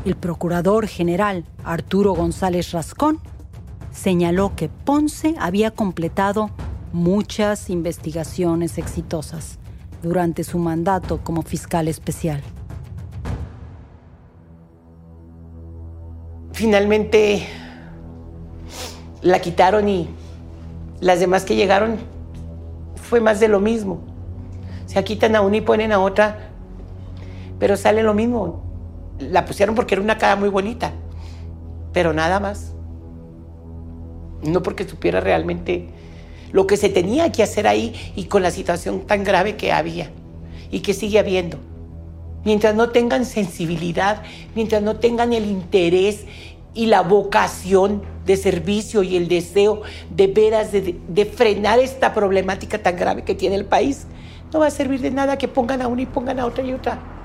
el 0.04 0.16
procurador 0.16 0.86
general 0.86 1.44
Arturo 1.64 2.12
González 2.14 2.72
Rascón 2.72 3.20
señaló 3.92 4.54
que 4.54 4.68
Ponce 4.68 5.34
había 5.38 5.70
completado 5.70 6.50
muchas 6.92 7.68
investigaciones 7.70 8.78
exitosas 8.78 9.58
durante 10.02 10.44
su 10.44 10.58
mandato 10.58 11.18
como 11.22 11.42
fiscal 11.42 11.88
especial. 11.88 12.42
Finalmente 16.52 17.46
la 19.22 19.40
quitaron 19.40 19.88
y 19.88 20.08
las 21.00 21.20
demás 21.20 21.44
que 21.44 21.56
llegaron 21.56 21.96
fue 22.96 23.20
más 23.20 23.40
de 23.40 23.48
lo 23.48 23.60
mismo. 23.60 24.00
Se 24.86 25.02
quitan 25.04 25.36
a 25.36 25.40
una 25.40 25.58
y 25.58 25.60
ponen 25.60 25.92
a 25.92 25.98
otra, 25.98 26.50
pero 27.58 27.76
sale 27.76 28.02
lo 28.02 28.14
mismo 28.14 28.67
la 29.18 29.44
pusieron 29.44 29.74
porque 29.74 29.94
era 29.94 30.02
una 30.02 30.18
cara 30.18 30.36
muy 30.36 30.48
bonita, 30.48 30.92
pero 31.92 32.12
nada 32.12 32.40
más. 32.40 32.74
No 34.42 34.62
porque 34.62 34.88
supiera 34.88 35.20
realmente 35.20 35.88
lo 36.52 36.66
que 36.66 36.76
se 36.76 36.88
tenía 36.88 37.30
que 37.32 37.42
hacer 37.42 37.66
ahí 37.66 38.12
y 38.16 38.24
con 38.24 38.42
la 38.42 38.50
situación 38.50 39.00
tan 39.00 39.24
grave 39.24 39.56
que 39.56 39.72
había 39.72 40.10
y 40.70 40.80
que 40.80 40.94
sigue 40.94 41.18
habiendo. 41.18 41.58
Mientras 42.44 42.74
no 42.74 42.90
tengan 42.90 43.24
sensibilidad, 43.24 44.22
mientras 44.54 44.82
no 44.82 44.96
tengan 44.96 45.32
el 45.32 45.44
interés 45.44 46.24
y 46.72 46.86
la 46.86 47.02
vocación 47.02 48.02
de 48.24 48.36
servicio 48.36 49.02
y 49.02 49.16
el 49.16 49.26
deseo 49.26 49.82
de 50.10 50.28
veras 50.28 50.70
de, 50.70 51.24
frenar 51.24 51.80
esta 51.80 52.14
problemática 52.14 52.78
tan 52.78 52.96
grave 52.96 53.22
que 53.22 53.34
tiene 53.34 53.56
el 53.56 53.64
país, 53.64 54.06
no 54.52 54.60
va 54.60 54.66
a 54.66 54.70
servir 54.70 55.00
de 55.00 55.10
nada 55.10 55.36
que 55.36 55.48
pongan 55.48 55.82
a 55.82 55.88
una 55.88 56.02
y 56.02 56.06
pongan 56.06 56.38
a 56.38 56.46
otra 56.46 56.64
y 56.64 56.72
otra. 56.72 57.17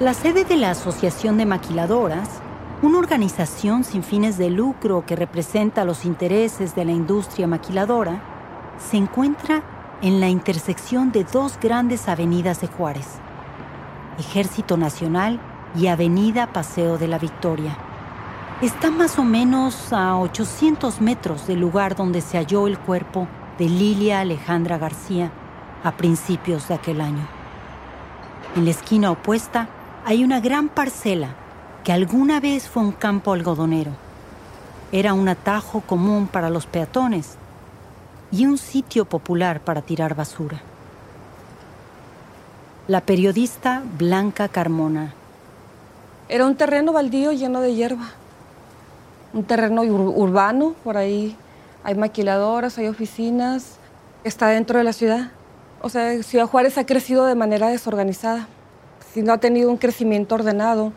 La 0.00 0.14
sede 0.14 0.46
de 0.46 0.56
la 0.56 0.70
Asociación 0.70 1.36
de 1.36 1.44
Maquiladoras, 1.44 2.40
una 2.80 2.96
organización 2.96 3.84
sin 3.84 4.02
fines 4.02 4.38
de 4.38 4.48
lucro 4.48 5.04
que 5.04 5.14
representa 5.14 5.84
los 5.84 6.06
intereses 6.06 6.74
de 6.74 6.86
la 6.86 6.92
industria 6.92 7.46
maquiladora, 7.46 8.22
se 8.78 8.96
encuentra 8.96 9.62
en 10.00 10.18
la 10.18 10.30
intersección 10.30 11.12
de 11.12 11.24
dos 11.24 11.58
grandes 11.60 12.08
avenidas 12.08 12.62
de 12.62 12.68
Juárez, 12.68 13.08
Ejército 14.18 14.78
Nacional 14.78 15.38
y 15.76 15.88
Avenida 15.88 16.50
Paseo 16.50 16.96
de 16.96 17.06
la 17.06 17.18
Victoria. 17.18 17.76
Está 18.62 18.90
más 18.90 19.18
o 19.18 19.22
menos 19.22 19.92
a 19.92 20.16
800 20.16 21.02
metros 21.02 21.46
del 21.46 21.60
lugar 21.60 21.94
donde 21.94 22.22
se 22.22 22.38
halló 22.38 22.68
el 22.68 22.78
cuerpo 22.78 23.28
de 23.58 23.68
Lilia 23.68 24.20
Alejandra 24.20 24.78
García 24.78 25.30
a 25.84 25.92
principios 25.98 26.68
de 26.68 26.74
aquel 26.74 27.02
año. 27.02 27.28
En 28.56 28.64
la 28.64 28.70
esquina 28.70 29.10
opuesta 29.10 29.68
hay 30.04 30.24
una 30.24 30.40
gran 30.40 30.68
parcela 30.68 31.28
que 31.84 31.92
alguna 31.92 32.40
vez 32.40 32.68
fue 32.68 32.82
un 32.82 32.92
campo 32.92 33.32
algodonero. 33.32 33.92
Era 34.92 35.14
un 35.14 35.28
atajo 35.28 35.82
común 35.82 36.26
para 36.26 36.50
los 36.50 36.66
peatones 36.66 37.36
y 38.32 38.46
un 38.46 38.58
sitio 38.58 39.04
popular 39.04 39.60
para 39.60 39.82
tirar 39.82 40.14
basura. 40.14 40.60
La 42.88 43.00
periodista 43.02 43.82
Blanca 43.98 44.48
Carmona. 44.48 45.14
Era 46.28 46.46
un 46.46 46.56
terreno 46.56 46.92
baldío 46.92 47.32
lleno 47.32 47.60
de 47.60 47.74
hierba. 47.74 48.08
Un 49.32 49.44
terreno 49.44 49.82
urbano, 49.82 50.74
por 50.82 50.96
ahí 50.96 51.36
hay 51.84 51.94
maquiladoras, 51.94 52.78
hay 52.78 52.88
oficinas, 52.88 53.76
está 54.24 54.48
dentro 54.48 54.78
de 54.78 54.84
la 54.84 54.92
ciudad. 54.92 55.30
O 55.82 55.88
sea, 55.88 56.22
Ciudad 56.22 56.46
Juárez 56.46 56.78
ha 56.78 56.86
crecido 56.86 57.26
de 57.26 57.34
manera 57.34 57.68
desorganizada 57.68 58.48
no 59.16 59.32
ha 59.32 59.38
tenido 59.38 59.70
un 59.70 59.76
crecimiento 59.76 60.34
ordenado 60.34 60.92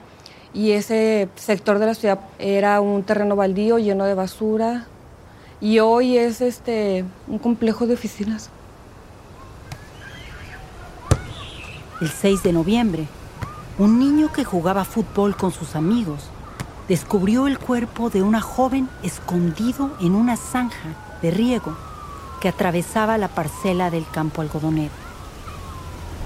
y 0.53 0.71
ese 0.71 1.29
sector 1.35 1.79
de 1.79 1.87
la 1.87 1.95
ciudad 1.95 2.19
era 2.37 2.79
un 2.79 3.03
terreno 3.03 3.35
baldío 3.35 3.79
lleno 3.79 4.05
de 4.05 4.13
basura 4.13 4.85
y 5.59 5.79
hoy 5.79 6.17
es 6.17 6.41
este 6.41 7.05
un 7.27 7.39
complejo 7.39 7.87
de 7.87 7.95
oficinas. 7.95 8.49
El 12.01 12.09
6 12.09 12.43
de 12.43 12.53
noviembre, 12.53 13.07
un 13.79 13.97
niño 13.97 14.31
que 14.31 14.43
jugaba 14.43 14.83
fútbol 14.83 15.35
con 15.35 15.51
sus 15.51 15.75
amigos 15.75 16.29
descubrió 16.87 17.47
el 17.47 17.57
cuerpo 17.59 18.09
de 18.09 18.21
una 18.21 18.41
joven 18.41 18.89
escondido 19.03 19.91
en 20.01 20.15
una 20.15 20.35
zanja 20.35 20.89
de 21.21 21.31
riego 21.31 21.75
que 22.41 22.49
atravesaba 22.49 23.17
la 23.17 23.29
parcela 23.29 23.89
del 23.89 24.05
campo 24.11 24.41
algodonero. 24.41 24.91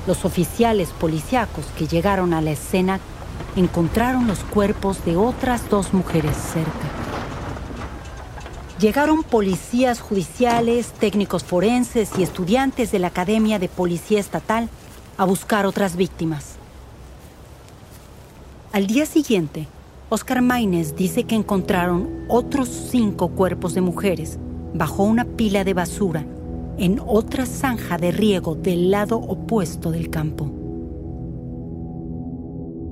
Los 0.07 0.23
oficiales 0.23 0.89
policíacos 0.91 1.65
que 1.77 1.85
llegaron 1.85 2.33
a 2.33 2.39
la 2.39 2.51
escena 2.51 3.01
encontraron 3.57 4.25
los 4.25 4.39
cuerpos 4.39 5.03
de 5.03 5.17
otras 5.17 5.69
dos 5.69 5.93
mujeres 5.93 6.37
cerca. 6.37 6.71
Llegaron 8.79 9.23
policías 9.23 9.99
judiciales, 9.99 10.93
técnicos 10.93 11.43
forenses 11.43 12.11
y 12.17 12.23
estudiantes 12.23 12.91
de 12.91 12.99
la 12.99 13.07
Academia 13.07 13.59
de 13.59 13.67
Policía 13.67 14.21
Estatal 14.21 14.69
a 15.17 15.25
buscar 15.25 15.65
otras 15.65 15.97
víctimas. 15.97 16.55
Al 18.71 18.87
día 18.87 19.05
siguiente, 19.05 19.67
Oscar 20.07 20.41
Maínez 20.41 20.95
dice 20.95 21.25
que 21.25 21.35
encontraron 21.35 22.25
otros 22.29 22.69
cinco 22.69 23.27
cuerpos 23.29 23.73
de 23.73 23.81
mujeres 23.81 24.37
bajo 24.73 25.03
una 25.03 25.25
pila 25.25 25.65
de 25.65 25.73
basura 25.73 26.25
en 26.77 26.99
otra 27.05 27.45
zanja 27.45 27.97
de 27.97 28.11
riego 28.11 28.55
del 28.55 28.91
lado 28.91 29.17
opuesto 29.17 29.91
del 29.91 30.09
campo. 30.09 30.49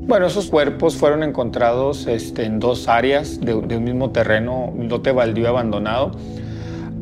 Bueno, 0.08 0.28
esos 0.28 0.50
cuerpos 0.50 0.95
fueron 0.95 1.24
encontrados 1.24 2.06
este, 2.06 2.45
en 2.45 2.60
dos 2.60 2.88
áreas 2.88 3.41
de, 3.41 3.56
un 3.56 3.84
mismo 3.84 4.12
terreno, 4.12 4.65
un 4.65 4.88
lote 4.88 5.12
baldío 5.12 5.50
abandonado. 5.50 6.12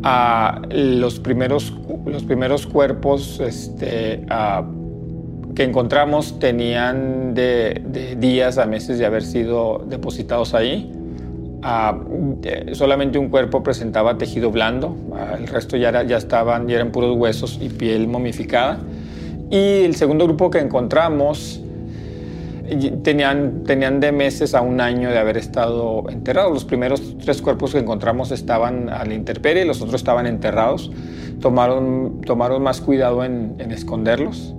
Ah, 0.04 0.62
los, 0.70 1.20
primeros, 1.20 1.74
los 2.06 2.24
primeros 2.24 2.66
cuerpos 2.66 3.42
este, 3.42 4.26
ah, 4.30 4.66
que 5.54 5.64
encontramos 5.64 6.40
tenían 6.40 7.34
de 7.34 8.16
días 8.20 8.58
a 8.58 8.66
meses 8.66 9.00
de 9.00 9.06
haber 9.06 9.24
sido 9.24 9.84
depositados 9.88 10.54
ahí. 10.54 11.03
Ah, 11.66 11.98
eh, 12.44 12.72
solamente 12.74 13.18
un 13.18 13.30
cuerpo 13.30 13.64
presentaba 13.64 14.18
tejido 14.18 14.52
blando, 14.52 14.98
ah, 15.14 15.38
el 15.40 15.48
resto 15.48 15.78
ya, 15.78 16.04
ya 16.04 16.18
estaban, 16.18 16.68
ya 16.68 16.76
eran 16.76 16.92
puros 16.92 17.16
huesos 17.16 17.58
y 17.62 17.70
piel 17.70 18.08
momificada. 18.08 18.80
Y 19.50 19.84
el 19.84 19.96
segundo 19.96 20.26
grupo 20.26 20.50
que 20.50 20.60
encontramos 20.60 21.62
tenían, 23.02 23.64
tenían 23.64 24.00
de 24.02 24.12
meses 24.12 24.56
a 24.56 24.62
un 24.62 24.82
año 24.82 25.10
de 25.10 25.18
haber 25.18 25.38
estado 25.38 26.04
enterrados. 26.10 26.52
Los 26.52 26.66
primeros 26.66 27.18
tres 27.20 27.42
cuerpos 27.42 27.72
que 27.72 27.80
encontramos 27.80 28.32
estaban 28.32 28.90
a 28.90 29.06
la 29.06 29.14
intemperie 29.14 29.64
los 29.64 29.82
otros 29.82 29.96
estaban 29.96 30.26
enterrados. 30.26 30.92
Tomaron, 31.40 32.22
tomaron 32.26 32.62
más 32.62 32.82
cuidado 32.82 33.24
en 33.24 33.56
esconderlos. 33.72 34.54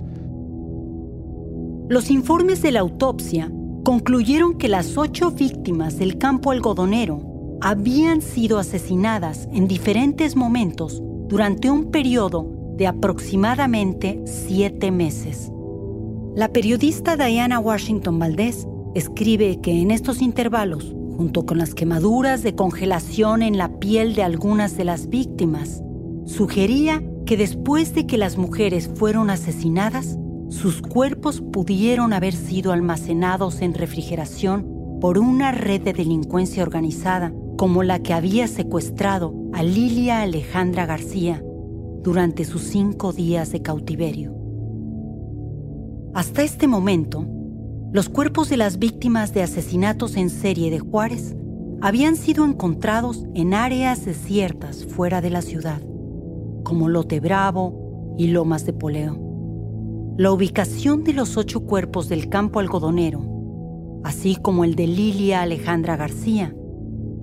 Los 1.87 2.09
informes 2.09 2.63
de 2.63 2.71
la 2.71 2.79
autopsia 2.79 3.51
concluyeron 3.85 4.57
que 4.57 4.67
las 4.67 4.97
ocho 4.97 5.29
víctimas 5.29 5.99
del 5.99 6.17
campo 6.17 6.49
algodonero 6.49 7.21
habían 7.61 8.23
sido 8.23 8.57
asesinadas 8.57 9.47
en 9.53 9.67
diferentes 9.67 10.35
momentos 10.35 11.03
durante 11.27 11.69
un 11.69 11.91
periodo 11.91 12.49
de 12.77 12.87
aproximadamente 12.87 14.23
siete 14.25 14.89
meses. 14.89 15.51
La 16.35 16.51
periodista 16.51 17.15
Diana 17.15 17.59
Washington 17.59 18.17
Valdés 18.17 18.67
escribe 18.95 19.61
que 19.61 19.79
en 19.79 19.91
estos 19.91 20.19
intervalos, 20.19 20.95
junto 21.15 21.45
con 21.45 21.59
las 21.59 21.75
quemaduras 21.75 22.41
de 22.41 22.55
congelación 22.55 23.43
en 23.43 23.59
la 23.59 23.77
piel 23.77 24.15
de 24.15 24.23
algunas 24.23 24.77
de 24.77 24.85
las 24.85 25.09
víctimas, 25.09 25.83
sugería 26.25 27.03
que 27.27 27.37
después 27.37 27.93
de 27.93 28.07
que 28.07 28.17
las 28.17 28.35
mujeres 28.35 28.89
fueron 28.95 29.29
asesinadas, 29.29 30.17
sus 30.55 30.81
cuerpos 30.81 31.41
pudieron 31.41 32.13
haber 32.13 32.33
sido 32.33 32.71
almacenados 32.71 33.61
en 33.61 33.73
refrigeración 33.73 34.97
por 35.01 35.19
una 35.19 35.51
red 35.51 35.81
de 35.81 35.91
delincuencia 35.91 36.63
organizada 36.63 37.33
como 37.57 37.83
la 37.83 37.99
que 37.99 38.13
había 38.13 38.47
secuestrado 38.47 39.35
a 39.53 39.63
Lilia 39.63 40.21
Alejandra 40.21 40.85
García 40.85 41.43
durante 42.03 42.45
sus 42.45 42.61
cinco 42.61 43.11
días 43.11 43.51
de 43.51 43.61
cautiverio. 43.61 44.33
Hasta 46.13 46.43
este 46.43 46.67
momento, 46.67 47.27
los 47.91 48.07
cuerpos 48.07 48.47
de 48.47 48.55
las 48.55 48.79
víctimas 48.79 49.33
de 49.33 49.43
asesinatos 49.43 50.15
en 50.15 50.29
serie 50.29 50.71
de 50.71 50.79
Juárez 50.79 51.35
habían 51.81 52.15
sido 52.15 52.45
encontrados 52.45 53.25
en 53.35 53.53
áreas 53.53 54.05
desiertas 54.05 54.85
fuera 54.85 55.19
de 55.19 55.31
la 55.31 55.41
ciudad, 55.41 55.81
como 56.63 56.87
Lote 56.87 57.19
Bravo 57.19 58.15
y 58.17 58.27
Lomas 58.27 58.65
de 58.65 58.71
Poleo. 58.71 59.24
La 60.17 60.31
ubicación 60.31 61.03
de 61.03 61.11
los 61.11 61.35
ocho 61.35 61.65
cuerpos 61.65 62.07
del 62.07 62.29
campo 62.29 62.61
algodonero, 62.61 64.01
así 64.05 64.37
como 64.37 64.63
el 64.63 64.75
de 64.75 64.87
Lilia 64.87 65.41
Alejandra 65.41 65.97
García, 65.97 66.55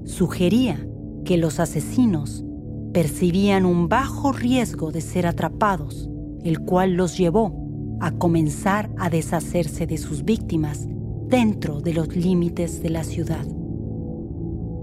sugería 0.05 0.87
que 1.25 1.39
los 1.39 1.59
asesinos 1.59 2.45
percibían 2.93 3.65
un 3.65 3.89
bajo 3.89 4.33
riesgo 4.33 4.93
de 4.93 5.01
ser 5.01 5.27
atrapados, 5.27 6.11
el 6.45 6.61
cual 6.61 6.93
los 6.93 7.17
llevó 7.17 7.97
a 8.01 8.11
comenzar 8.11 8.91
a 8.99 9.09
deshacerse 9.09 9.87
de 9.87 9.97
sus 9.97 10.23
víctimas 10.23 10.87
dentro 11.29 11.81
de 11.81 11.95
los 11.95 12.15
límites 12.15 12.83
de 12.83 12.91
la 12.91 13.05
ciudad. 13.05 13.47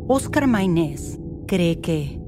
Oscar 0.08 0.48
Maynés 0.48 1.20
cree 1.46 1.80
que 1.80 2.19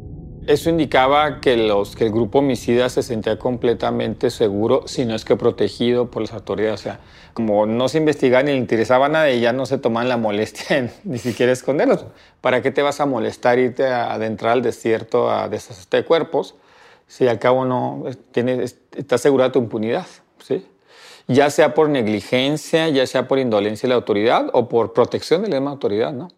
eso 0.47 0.69
indicaba 0.69 1.39
que, 1.39 1.55
los, 1.55 1.95
que 1.95 2.05
el 2.05 2.11
grupo 2.11 2.39
homicida 2.39 2.89
se 2.89 3.03
sentía 3.03 3.37
completamente 3.37 4.29
seguro, 4.29 4.87
si 4.87 5.05
no 5.05 5.15
es 5.15 5.23
que 5.23 5.35
protegido 5.35 6.09
por 6.09 6.23
las 6.23 6.33
autoridades. 6.33 6.79
O 6.79 6.83
sea, 6.83 6.99
como 7.33 7.65
no 7.65 7.87
se 7.89 7.99
investigaba 7.99 8.43
ni 8.43 8.51
le 8.51 8.57
interesaba 8.57 9.07
nada 9.07 9.31
y 9.31 9.39
ya 9.39 9.53
no 9.53 9.65
se 9.65 9.77
tomaban 9.77 10.09
la 10.09 10.17
molestia 10.17 10.77
en 10.77 10.91
ni 11.03 11.17
siquiera 11.19 11.51
esconderlos. 11.51 12.05
¿Para 12.41 12.61
qué 12.61 12.71
te 12.71 12.81
vas 12.81 12.99
a 12.99 13.05
molestar 13.05 13.59
irte 13.59 13.87
a 13.87 14.13
adentrar 14.13 14.53
al 14.53 14.61
desierto 14.61 15.31
a 15.31 15.47
deshacerte 15.47 15.97
de 15.97 16.05
cuerpos 16.05 16.55
si 17.07 17.27
al 17.27 17.39
cabo 17.39 17.65
no 17.65 18.05
tienes, 18.31 18.77
está 18.95 19.15
asegurada 19.15 19.51
tu 19.51 19.59
impunidad? 19.59 20.07
¿sí? 20.39 20.65
Ya 21.27 21.49
sea 21.49 21.73
por 21.73 21.89
negligencia, 21.89 22.89
ya 22.89 23.05
sea 23.05 23.27
por 23.27 23.39
indolencia 23.39 23.87
de 23.87 23.89
la 23.89 23.95
autoridad 23.95 24.49
o 24.53 24.67
por 24.67 24.93
protección 24.93 25.43
de 25.43 25.49
la 25.49 25.59
misma 25.59 25.71
autoridad, 25.71 26.13
¿no? 26.13 26.29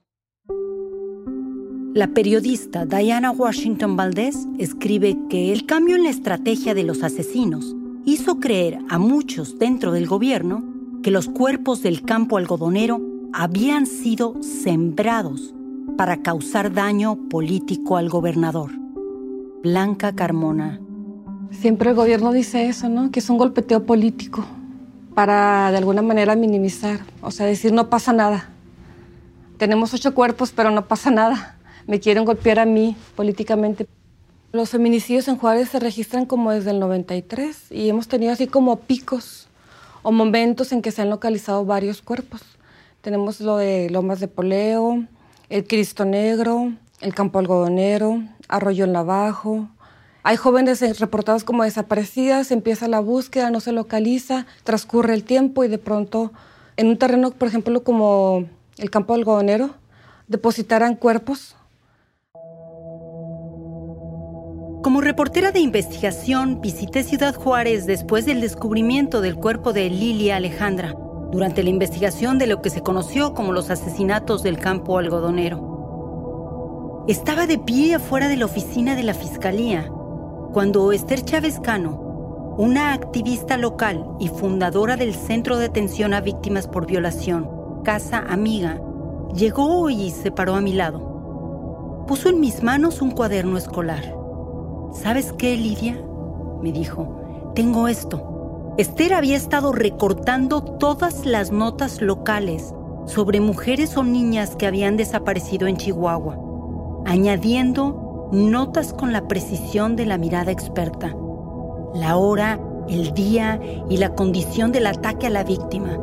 La 1.94 2.08
periodista 2.08 2.88
Diana 2.88 3.30
Washington 3.30 3.96
Valdés 3.96 4.48
escribe 4.58 5.16
que 5.30 5.54
el 5.54 5.68
cambio 5.68 5.96
en 5.96 6.02
la 6.02 6.10
estrategia 6.10 6.74
de 6.74 6.82
los 6.82 7.04
asesinos 7.04 7.76
hizo 8.04 8.40
creer 8.40 8.80
a 8.90 8.98
muchos 8.98 9.60
dentro 9.60 9.92
del 9.92 10.08
gobierno 10.08 10.64
que 11.04 11.12
los 11.12 11.30
cuerpos 11.30 11.84
del 11.84 12.02
campo 12.02 12.38
algodonero 12.38 13.00
habían 13.32 13.86
sido 13.86 14.42
sembrados 14.42 15.54
para 15.96 16.24
causar 16.24 16.74
daño 16.74 17.30
político 17.30 17.96
al 17.96 18.10
gobernador. 18.10 18.72
Blanca 19.62 20.16
Carmona. 20.16 20.80
Siempre 21.52 21.92
el 21.92 21.96
gobierno 21.96 22.32
dice 22.32 22.70
eso, 22.70 22.90
¿no? 22.90 23.12
Que 23.12 23.20
es 23.20 23.30
un 23.30 23.38
golpeteo 23.38 23.86
político 23.86 24.44
para 25.14 25.70
de 25.70 25.78
alguna 25.78 26.02
manera 26.02 26.36
minimizar, 26.36 27.02
o 27.22 27.30
sea, 27.30 27.46
decir 27.46 27.72
no 27.72 27.92
pasa 27.92 28.14
nada. 28.14 28.50
Tenemos 29.60 29.94
ocho 29.94 30.16
cuerpos, 30.16 30.52
pero 30.56 30.72
no 30.72 30.88
pasa 30.88 31.12
nada 31.12 31.60
me 31.88 32.00
quieren 32.00 32.26
golpear 32.26 32.60
a 32.60 32.66
mí 32.66 32.96
políticamente. 33.16 33.88
Los 34.52 34.70
feminicidios 34.70 35.28
en 35.28 35.38
Juárez 35.38 35.70
se 35.70 35.80
registran 35.80 36.26
como 36.26 36.52
desde 36.52 36.72
el 36.72 36.80
93 36.80 37.72
y 37.72 37.90
hemos 37.90 38.08
tenido 38.08 38.32
así 38.32 38.48
como 38.48 38.80
picos 38.80 39.48
o 40.04 40.12
momentos 40.12 40.72
en 40.72 40.82
que 40.82 40.92
se 40.92 41.02
han 41.02 41.10
localizado 41.10 41.66
varios 41.66 42.02
cuerpos. 42.02 42.42
Tenemos 43.02 43.42
lo 43.42 43.58
de 43.58 43.90
Lomas 43.90 44.20
de 44.20 44.28
Poleo, 44.28 45.06
el 45.50 45.66
Cristo 45.66 46.06
Negro, 46.06 46.74
el 47.02 47.14
Campo 47.16 47.40
Algodonero, 47.40 48.22
Arroyo 48.48 48.86
en 48.86 48.94
la 48.94 49.04
Bajo. 49.04 49.70
Hay 50.22 50.38
jóvenes 50.38 51.00
reportados 51.00 51.44
como 51.44 51.64
desaparecidas, 51.64 52.52
empieza 52.52 52.88
la 52.88 53.00
búsqueda, 53.00 53.50
no 53.50 53.60
se 53.60 53.72
localiza, 53.72 54.46
transcurre 54.64 55.14
el 55.14 55.24
tiempo 55.24 55.64
y 55.64 55.68
de 55.68 55.80
pronto 55.80 56.32
en 56.78 56.88
un 56.88 56.98
terreno, 56.98 57.32
por 57.32 57.48
ejemplo, 57.48 57.84
como 57.84 58.46
el 58.78 58.90
Campo 58.90 59.16
Algodonero, 59.16 59.72
depositarán 60.28 60.96
cuerpos 60.96 61.56
Como 64.84 65.00
reportera 65.00 65.54
de 65.54 65.62
investigación, 65.62 66.60
visité 66.60 67.04
Ciudad 67.04 67.36
Juárez 67.36 67.86
después 67.86 68.26
del 68.26 68.42
descubrimiento 68.42 69.22
del 69.22 69.38
cuerpo 69.38 69.72
de 69.72 69.90
Lilia 69.90 70.36
Alejandra, 70.36 70.94
durante 71.32 71.64
la 71.64 71.70
investigación 71.70 72.38
de 72.38 72.48
lo 72.48 72.62
que 72.62 72.70
se 72.70 72.82
conoció 72.82 73.34
como 73.34 73.54
los 73.54 73.70
asesinatos 73.70 74.44
del 74.44 74.60
campo 74.60 74.98
algodonero. 74.98 77.06
Estaba 77.08 77.48
de 77.48 77.60
pie 77.60 77.96
afuera 77.96 78.28
de 78.28 78.36
la 78.36 78.44
oficina 78.44 78.98
de 78.98 79.04
la 79.04 79.14
Fiscalía 79.14 79.90
cuando 80.52 80.92
Esther 80.92 81.24
Chávez 81.24 81.62
Cano, 81.62 82.56
una 82.58 82.92
activista 82.92 83.56
local 83.56 84.06
y 84.20 84.28
fundadora 84.28 84.98
del 84.98 85.16
Centro 85.16 85.60
de 85.60 85.68
Atención 85.68 86.14
a 86.14 86.20
Víctimas 86.20 86.68
por 86.68 86.88
Violación, 86.88 87.50
Casa 87.86 88.26
Amiga, 88.28 88.82
llegó 89.34 89.90
y 89.90 90.12
se 90.12 90.30
paró 90.30 90.56
a 90.56 90.62
mi 90.62 90.74
lado. 90.74 92.04
Puso 92.06 92.28
en 92.28 92.42
mis 92.42 92.64
manos 92.64 93.02
un 93.02 93.12
cuaderno 93.12 93.58
escolar. 93.58 94.23
¿Sabes 94.94 95.34
qué, 95.34 95.58
Lidia? 95.58 96.00
me 96.62 96.72
dijo. 96.72 97.52
Tengo 97.56 97.88
esto. 97.88 98.74
Esther 98.78 99.14
había 99.14 99.36
estado 99.36 99.72
recortando 99.72 100.64
todas 100.64 101.26
las 101.26 101.52
notas 101.52 102.02
locales 102.02 102.74
sobre 103.06 103.40
mujeres 103.40 103.98
o 103.98 104.04
niñas 104.04 104.56
que 104.56 104.66
habían 104.66 104.98
desaparecido 104.98 105.68
en 105.68 105.78
Chihuahua, 105.78 106.40
añadiendo 107.06 108.30
notas 108.32 108.94
con 108.94 109.14
la 109.14 109.28
precisión 109.28 109.96
de 109.96 110.06
la 110.06 110.18
mirada 110.18 110.52
experta, 110.52 111.16
la 111.94 112.18
hora, 112.18 112.60
el 112.90 113.14
día 113.14 113.60
y 113.90 113.98
la 113.98 114.16
condición 114.16 114.72
del 114.72 114.88
ataque 114.88 115.28
a 115.28 115.30
la 115.30 115.44
víctima, 115.44 116.00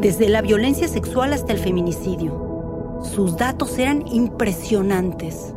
desde 0.00 0.28
la 0.28 0.42
violencia 0.42 0.88
sexual 0.88 1.32
hasta 1.32 1.52
el 1.52 1.58
feminicidio. 1.58 3.00
Sus 3.02 3.36
datos 3.36 3.78
eran 3.78 4.04
impresionantes. 4.06 5.54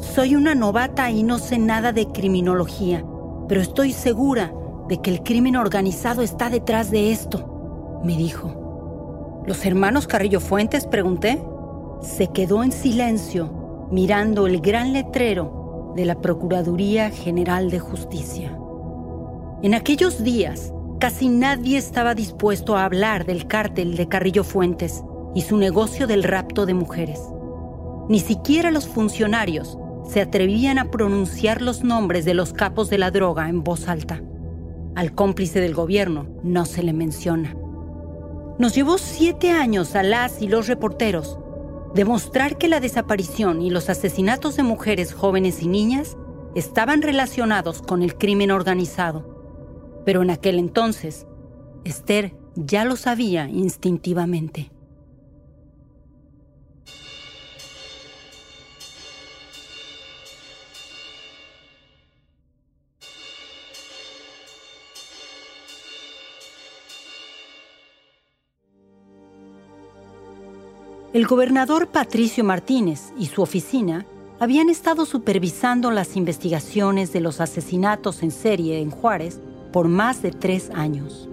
Soy 0.00 0.34
una 0.34 0.54
novata 0.54 1.10
y 1.10 1.22
no 1.22 1.38
sé 1.38 1.58
nada 1.58 1.92
de 1.92 2.06
criminología, 2.06 3.04
pero 3.48 3.60
estoy 3.60 3.92
segura 3.92 4.52
de 4.88 4.98
que 4.98 5.10
el 5.10 5.22
crimen 5.22 5.56
organizado 5.56 6.22
está 6.22 6.48
detrás 6.48 6.90
de 6.90 7.12
esto, 7.12 8.00
me 8.02 8.16
dijo. 8.16 9.42
¿Los 9.46 9.64
hermanos 9.66 10.06
Carrillo 10.06 10.40
Fuentes? 10.40 10.86
pregunté. 10.86 11.42
Se 12.00 12.28
quedó 12.28 12.64
en 12.64 12.72
silencio, 12.72 13.88
mirando 13.90 14.46
el 14.46 14.62
gran 14.62 14.94
letrero 14.94 15.92
de 15.94 16.06
la 16.06 16.18
Procuraduría 16.18 17.10
General 17.10 17.70
de 17.70 17.78
Justicia. 17.78 18.58
En 19.62 19.74
aquellos 19.74 20.24
días, 20.24 20.72
casi 20.98 21.28
nadie 21.28 21.76
estaba 21.76 22.14
dispuesto 22.14 22.74
a 22.74 22.86
hablar 22.86 23.26
del 23.26 23.46
cártel 23.46 23.96
de 23.96 24.08
Carrillo 24.08 24.44
Fuentes 24.44 25.04
y 25.34 25.42
su 25.42 25.58
negocio 25.58 26.06
del 26.06 26.22
rapto 26.22 26.64
de 26.64 26.72
mujeres. 26.72 27.20
Ni 28.08 28.18
siquiera 28.18 28.70
los 28.70 28.88
funcionarios 28.88 29.78
se 30.10 30.20
atrevían 30.20 30.78
a 30.78 30.90
pronunciar 30.90 31.62
los 31.62 31.84
nombres 31.84 32.24
de 32.24 32.34
los 32.34 32.52
capos 32.52 32.90
de 32.90 32.98
la 32.98 33.10
droga 33.10 33.48
en 33.48 33.62
voz 33.62 33.86
alta. 33.88 34.22
Al 34.96 35.14
cómplice 35.14 35.60
del 35.60 35.74
gobierno 35.74 36.26
no 36.42 36.66
se 36.66 36.82
le 36.82 36.92
menciona. 36.92 37.56
Nos 38.58 38.74
llevó 38.74 38.98
siete 38.98 39.52
años 39.52 39.94
a 39.94 40.02
las 40.02 40.42
y 40.42 40.48
los 40.48 40.66
reporteros 40.66 41.38
demostrar 41.94 42.58
que 42.58 42.68
la 42.68 42.80
desaparición 42.80 43.62
y 43.62 43.70
los 43.70 43.88
asesinatos 43.88 44.56
de 44.56 44.62
mujeres 44.62 45.12
jóvenes 45.12 45.62
y 45.62 45.68
niñas 45.68 46.16
estaban 46.54 47.02
relacionados 47.02 47.80
con 47.82 48.02
el 48.02 48.16
crimen 48.16 48.50
organizado. 48.50 50.02
Pero 50.04 50.22
en 50.22 50.30
aquel 50.30 50.58
entonces, 50.58 51.26
Esther 51.84 52.34
ya 52.56 52.84
lo 52.84 52.96
sabía 52.96 53.48
instintivamente. 53.48 54.70
El 71.12 71.26
gobernador 71.26 71.88
Patricio 71.88 72.44
Martínez 72.44 73.12
y 73.18 73.26
su 73.26 73.42
oficina 73.42 74.06
habían 74.38 74.70
estado 74.70 75.04
supervisando 75.04 75.90
las 75.90 76.16
investigaciones 76.16 77.12
de 77.12 77.20
los 77.20 77.40
asesinatos 77.40 78.22
en 78.22 78.30
serie 78.30 78.78
en 78.78 78.92
Juárez 78.92 79.40
por 79.72 79.88
más 79.88 80.22
de 80.22 80.30
tres 80.30 80.70
años. 80.72 81.28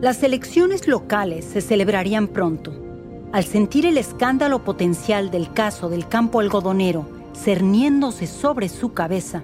Las 0.00 0.22
elecciones 0.22 0.86
locales 0.86 1.44
se 1.44 1.60
celebrarían 1.60 2.28
pronto. 2.28 2.72
Al 3.32 3.42
sentir 3.42 3.84
el 3.84 3.98
escándalo 3.98 4.62
potencial 4.62 5.32
del 5.32 5.52
caso 5.52 5.88
del 5.88 6.06
campo 6.06 6.38
algodonero 6.38 7.04
cerniéndose 7.34 8.28
sobre 8.28 8.68
su 8.68 8.92
cabeza, 8.92 9.42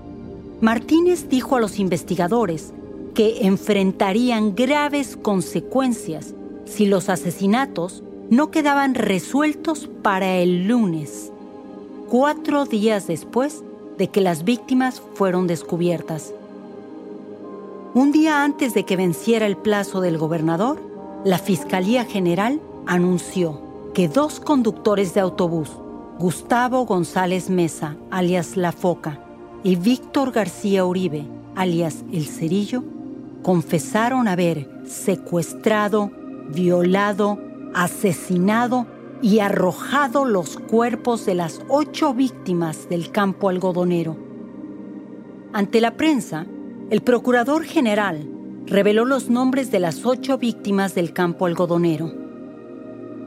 Martínez 0.61 1.29
dijo 1.29 1.57
a 1.57 1.61
los 1.61 1.81
investigadores 1.81 2.73
que 3.15 3.47
enfrentarían 3.49 4.55
graves 4.55 5.17
consecuencias 5.17 6.35
si 6.67 6.87
los 6.87 7.09
asesinatos 7.09 8.05
no 8.31 8.51
quedaban 8.51 8.95
resueltos 8.95 9.89
para 10.03 10.37
el 10.37 10.67
lunes, 10.67 11.33
cuatro 12.09 12.65
días 12.65 13.07
después 13.07 13.63
de 13.99 14.09
que 14.09 14.21
las 14.21 14.45
víctimas 14.45 15.03
fueron 15.15 15.47
descubiertas. 15.47 16.33
Un 17.95 18.13
día 18.13 18.43
antes 18.43 18.75
de 18.75 18.85
que 18.85 18.97
venciera 18.97 19.47
el 19.47 19.57
plazo 19.57 20.01
del 20.01 20.19
gobernador, 20.19 20.81
la 21.25 21.39
Fiscalía 21.39 22.05
General 22.05 22.61
anunció 22.87 23.61
que 23.95 24.09
dos 24.09 24.41
conductores 24.41 25.15
de 25.15 25.21
autobús, 25.21 25.71
Gustavo 26.19 26.85
González 26.87 27.51
Mesa, 27.51 27.97
alias 28.11 28.57
La 28.57 28.73
Foca, 28.73 29.21
y 29.63 29.77
Víctor 29.77 30.33
García 30.33 30.85
Uribe, 30.85 31.25
alias 31.55 32.05
El 32.13 32.27
Cerillo, 32.27 32.83
confesaron 33.43 34.27
haber 34.29 34.69
secuestrado, 34.87 36.11
violado, 36.49 37.39
asesinado 37.75 38.87
y 39.21 39.41
arrojado 39.41 40.25
los 40.25 40.57
cuerpos 40.57 41.27
de 41.27 41.35
las 41.35 41.63
ocho 41.69 42.15
víctimas 42.15 42.89
del 42.89 43.11
campo 43.11 43.49
algodonero. 43.49 44.17
Ante 45.53 45.81
la 45.81 45.97
prensa, 45.97 46.47
el 46.91 47.03
procurador 47.03 47.65
general 47.65 48.29
reveló 48.67 49.05
los 49.05 49.31
nombres 49.31 49.71
de 49.71 49.81
las 49.81 50.05
ocho 50.05 50.39
víctimas 50.39 50.95
del 50.95 51.13
campo 51.13 51.47
algodonero. 51.47 52.13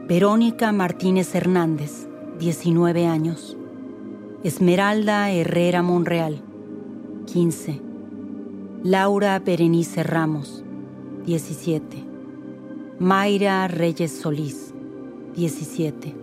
Verónica 0.08 0.72
Martínez 0.72 1.34
Hernández, 1.34 2.08
19 2.38 3.06
años. 3.06 3.56
Esmeralda 4.44 5.30
Herrera 5.30 5.82
Monreal, 5.82 6.40
15. 7.26 7.80
Laura 8.84 9.38
Berenice 9.40 10.04
Ramos, 10.04 10.64
17. 11.26 12.07
Mayra 13.00 13.68
Reyes 13.68 14.10
Solís, 14.10 14.74
17. 15.36 16.16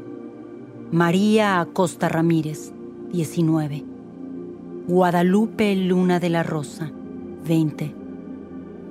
María 0.92 1.62
Acosta 1.62 2.10
Ramírez, 2.10 2.74
19. 3.14 3.86
Guadalupe 4.86 5.74
Luna 5.78 6.20
de 6.20 6.30
la 6.30 6.44
Rosa, 6.44 6.92
20. 7.48 7.96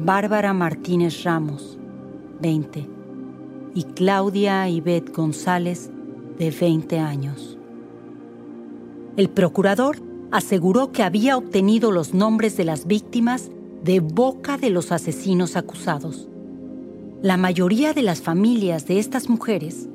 Bárbara 0.00 0.54
Martínez 0.54 1.24
Ramos, 1.24 1.78
20. 2.40 2.88
Y 3.74 3.82
Claudia 3.82 4.66
Ivette 4.66 5.12
González, 5.14 5.90
de 6.38 6.50
20 6.50 6.98
años. 7.00 7.58
El 9.18 9.28
procurador 9.28 9.98
aseguró 10.30 10.90
que 10.90 11.02
había 11.02 11.36
obtenido 11.36 11.92
los 11.92 12.14
nombres 12.14 12.56
de 12.56 12.64
las 12.64 12.86
víctimas 12.86 13.50
de 13.82 14.00
boca 14.00 14.56
de 14.56 14.70
los 14.70 14.90
asesinos 14.90 15.54
acusados. 15.54 16.30
La 17.24 17.38
mayoría 17.38 17.94
de 17.94 18.02
las 18.02 18.20
familias 18.20 18.86
de 18.86 18.98
estas 18.98 19.30
mujeres, 19.30 19.88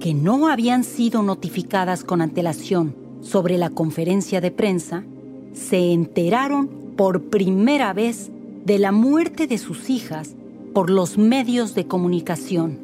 que 0.00 0.12
no 0.12 0.48
habían 0.48 0.82
sido 0.82 1.22
notificadas 1.22 2.02
con 2.02 2.20
antelación 2.20 2.96
sobre 3.20 3.58
la 3.58 3.70
conferencia 3.70 4.40
de 4.40 4.50
prensa, 4.50 5.04
se 5.52 5.92
enteraron 5.92 6.66
por 6.96 7.30
primera 7.30 7.92
vez 7.92 8.32
de 8.64 8.80
la 8.80 8.90
muerte 8.90 9.46
de 9.46 9.58
sus 9.58 9.88
hijas 9.88 10.34
por 10.74 10.90
los 10.90 11.16
medios 11.16 11.76
de 11.76 11.86
comunicación. 11.86 12.80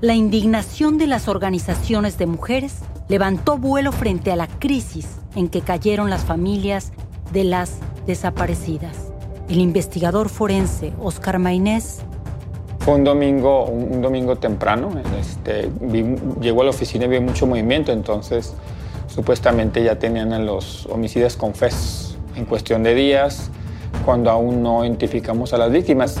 La 0.00 0.14
indignación 0.14 0.96
de 0.96 1.06
las 1.06 1.28
organizaciones 1.28 2.16
de 2.16 2.24
mujeres 2.24 2.78
levantó 3.10 3.58
vuelo 3.58 3.92
frente 3.92 4.32
a 4.32 4.36
la 4.36 4.46
crisis 4.46 5.18
en 5.34 5.50
que 5.50 5.60
cayeron 5.60 6.08
las 6.08 6.24
familias 6.24 6.94
de 7.30 7.44
las 7.44 7.76
desaparecidas. 8.06 9.12
El 9.48 9.58
investigador 9.58 10.28
forense 10.28 10.92
Oscar 11.00 11.38
Mainés 11.38 12.00
fue 12.80 12.94
un 12.94 13.04
domingo, 13.04 13.64
un, 13.64 14.00
domingo 14.00 14.36
temprano. 14.36 14.90
Este, 15.20 15.70
llegó 16.40 16.62
a 16.62 16.64
la 16.64 16.70
oficina 16.70 17.06
y 17.06 17.08
vi 17.08 17.20
mucho 17.20 17.46
movimiento, 17.46 17.92
entonces 17.92 18.54
Supuestamente 19.16 19.82
ya 19.82 19.98
tenían 19.98 20.34
a 20.34 20.38
los 20.38 20.84
homicidas 20.86 21.36
confesos 21.36 22.18
en 22.34 22.44
cuestión 22.44 22.82
de 22.82 22.94
días, 22.94 23.50
cuando 24.04 24.30
aún 24.30 24.62
no 24.62 24.84
identificamos 24.84 25.54
a 25.54 25.56
las 25.56 25.72
víctimas. 25.72 26.16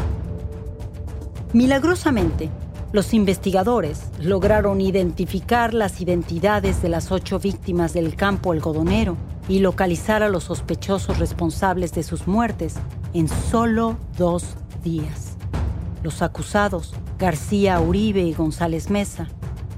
Milagrosamente, 1.52 2.48
los 2.92 3.12
investigadores 3.12 4.04
lograron 4.18 4.80
identificar 4.80 5.74
las 5.74 6.00
identidades 6.00 6.80
de 6.80 6.88
las 6.88 7.12
ocho 7.12 7.38
víctimas 7.38 7.92
del 7.92 8.16
campo 8.16 8.52
algodonero 8.52 9.18
y 9.48 9.60
localizar 9.60 10.22
a 10.22 10.28
los 10.28 10.44
sospechosos 10.44 11.18
responsables 11.18 11.92
de 11.92 12.02
sus 12.02 12.26
muertes 12.26 12.74
en 13.14 13.28
solo 13.28 13.96
dos 14.16 14.56
días. 14.82 15.36
Los 16.02 16.22
acusados, 16.22 16.94
García 17.18 17.80
Uribe 17.80 18.22
y 18.22 18.34
González 18.34 18.90
Mesa, 18.90 19.28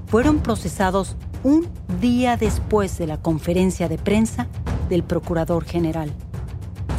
fueron 0.07 0.39
procesados 0.39 1.15
un 1.43 1.67
día 2.01 2.35
después 2.35 2.97
de 2.97 3.07
la 3.07 3.21
conferencia 3.21 3.87
de 3.87 3.97
prensa 3.97 4.47
del 4.89 5.03
Procurador 5.03 5.63
General. 5.65 6.11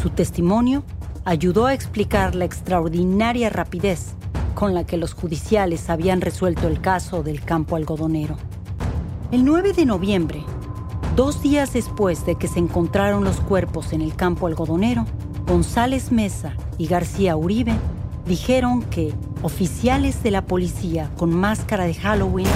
Su 0.00 0.11
testimonio 0.11 0.85
ayudó 1.24 1.66
a 1.66 1.74
explicar 1.74 2.35
la 2.35 2.44
extraordinaria 2.44 3.50
rapidez 3.50 4.14
con 4.54 4.74
la 4.74 4.85
que 4.85 4.96
los 4.96 5.14
judiciales 5.14 5.90
habían 5.90 6.20
resuelto 6.20 6.68
el 6.68 6.80
caso 6.80 7.22
del 7.22 7.42
campo 7.42 7.76
algodonero. 7.76 8.37
El 9.30 9.44
9 9.44 9.72
de 9.72 9.87
noviembre, 9.87 10.44
dos 11.20 11.42
días 11.42 11.74
después 11.74 12.24
de 12.24 12.37
que 12.37 12.48
se 12.48 12.61
encontraron 12.61 13.24
los 13.24 13.40
cuerpos 13.40 13.92
en 13.92 14.00
el 14.00 14.16
campo 14.16 14.46
algodonero, 14.46 15.04
González 15.46 16.12
Mesa 16.12 16.54
y 16.78 16.87
García 16.87 17.37
Uribe 17.37 17.74
dijeron 18.24 18.80
que 18.85 19.12
oficiales 19.42 20.22
de 20.22 20.30
la 20.30 20.46
policía 20.46 21.11
con 21.18 21.37
máscara 21.37 21.85
de 21.85 21.92
Halloween 21.92 22.46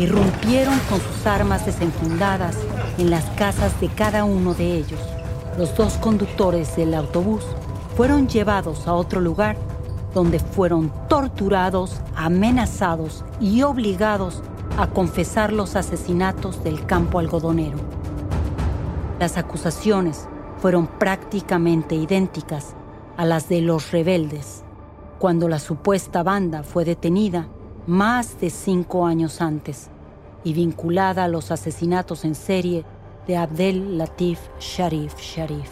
irrumpieron 0.00 0.76
con 0.90 1.00
sus 1.00 1.26
armas 1.28 1.64
desenfundadas 1.64 2.56
en 2.98 3.10
las 3.10 3.24
casas 3.36 3.80
de 3.80 3.86
cada 3.86 4.24
uno 4.24 4.52
de 4.52 4.78
ellos. 4.78 5.00
Los 5.56 5.76
dos 5.76 5.92
conductores 5.92 6.74
del 6.74 6.94
autobús 6.94 7.44
fueron 7.96 8.26
llevados 8.26 8.88
a 8.88 8.94
otro 8.94 9.20
lugar 9.20 9.56
donde 10.12 10.40
fueron 10.40 10.92
torturados, 11.08 12.00
amenazados 12.16 13.24
y 13.40 13.62
obligados 13.62 14.42
a 14.76 14.88
confesar 14.88 15.52
los 15.52 15.76
asesinatos 15.76 16.64
del 16.64 16.84
campo 16.84 17.20
algodonero. 17.20 17.97
Las 19.18 19.36
acusaciones 19.36 20.28
fueron 20.58 20.86
prácticamente 20.86 21.94
idénticas 21.94 22.74
a 23.16 23.24
las 23.24 23.48
de 23.48 23.60
los 23.60 23.90
rebeldes 23.90 24.64
cuando 25.18 25.48
la 25.48 25.58
supuesta 25.58 26.22
banda 26.22 26.62
fue 26.62 26.84
detenida 26.84 27.48
más 27.86 28.40
de 28.40 28.50
cinco 28.50 29.06
años 29.06 29.40
antes 29.40 29.90
y 30.44 30.52
vinculada 30.52 31.24
a 31.24 31.28
los 31.28 31.50
asesinatos 31.50 32.24
en 32.24 32.34
serie 32.34 32.84
de 33.26 33.36
Abdel 33.36 33.98
Latif 33.98 34.38
Sharif 34.60 35.16
Sharif. 35.18 35.70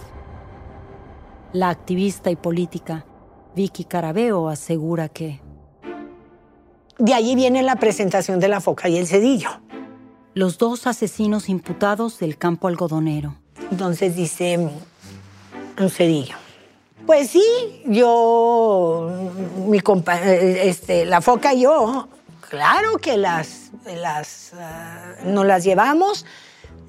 La 1.53 1.71
activista 1.71 2.31
y 2.31 2.37
política 2.37 3.07
Vicky 3.55 3.85
Carabeo 3.85 4.49
asegura 4.49 5.09
que... 5.09 5.41
De 6.99 7.15
allí 7.15 7.35
viene 7.35 7.63
la 7.63 7.77
presentación 7.77 8.41
de 8.41 8.49
la 8.49 8.61
foca 8.61 8.89
y 8.89 8.97
el 8.97 9.07
cedillo. 9.07 9.51
Los 10.37 10.59
dos 10.59 10.87
asesinos 10.87 11.49
imputados 11.49 12.19
del 12.19 12.37
campo 12.37 12.69
algodonero. 12.69 13.37
Entonces 13.71 14.15
dice 14.15 14.69
cedillo 15.89 16.37
pues 17.07 17.31
sí, 17.31 17.83
yo, 17.87 19.09
mi 19.69 19.81
este, 20.29 21.07
la 21.07 21.21
foca 21.23 21.55
y 21.55 21.63
yo, 21.63 22.09
claro 22.51 22.99
que 22.99 23.17
las, 23.17 23.71
las 23.87 24.53
uh, 24.55 25.31
nos 25.31 25.47
las 25.47 25.65
llevamos, 25.65 26.27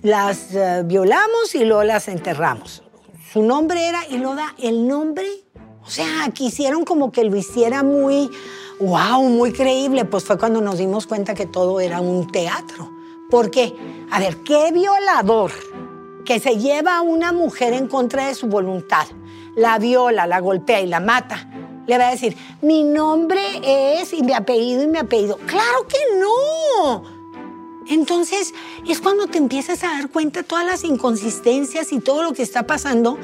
las 0.02 0.50
uh, 0.54 0.84
violamos 0.86 1.54
y 1.54 1.64
luego 1.64 1.84
las 1.84 2.08
enterramos. 2.08 2.82
Su 3.32 3.44
nombre 3.44 3.88
era, 3.88 4.08
y 4.10 4.18
lo 4.18 4.34
da 4.34 4.56
el 4.58 4.88
nombre, 4.88 5.28
o 5.86 5.90
sea, 5.90 6.30
quisieron 6.34 6.84
como 6.84 7.12
que 7.12 7.24
lo 7.24 7.38
hiciera 7.38 7.84
muy, 7.84 8.30
wow, 8.80 9.22
muy 9.22 9.54
creíble, 9.54 10.04
pues 10.04 10.24
fue 10.24 10.40
cuando 10.40 10.62
nos 10.62 10.80
dimos 10.80 11.06
cuenta 11.06 11.36
que 11.36 11.46
todo 11.46 11.80
era 11.80 12.02
un 12.02 12.32
teatro. 12.32 12.97
Porque, 13.30 13.76
a 14.12 14.20
ver, 14.20 14.38
¿qué 14.44 14.72
violador 14.72 15.52
que 16.26 16.40
se 16.40 16.58
lleva 16.58 16.98
a 16.98 17.02
una 17.02 17.32
mujer 17.32 17.74
en 17.74 17.88
contra 17.88 18.28
de 18.28 18.36
su 18.36 18.48
voluntad? 18.48 19.08
la 19.58 19.80
viola, 19.80 20.28
la 20.28 20.40
golpea 20.40 20.80
y 20.82 20.88
la 20.88 21.00
mata, 21.00 21.50
le 21.88 21.98
va 21.98 22.10
a 22.10 22.12
decir, 22.12 22.38
mi 22.62 22.84
nombre 22.84 23.42
es 24.00 24.14
y 24.14 24.22
mi 24.22 24.34
apellido 24.34 24.84
y 24.84 24.88
mi 24.88 25.00
apellido. 25.00 25.38
Claro 25.48 25.88
que 25.88 26.20
no. 26.20 27.04
Entonces 27.90 28.54
es 28.88 29.02
cuando 29.02 29.26
te 29.26 29.40
empiezas 29.40 29.84
a 29.84 29.88
dar 29.88 30.10
cuenta 30.10 30.42
de 30.42 30.48
todas 30.48 30.66
las 30.66 30.84
inconsistencias 30.84 31.92
y 31.92 32.00
todo 32.00 32.22
lo 32.22 32.34
que 32.34 32.44
está 32.44 32.68
pasando. 32.68 33.18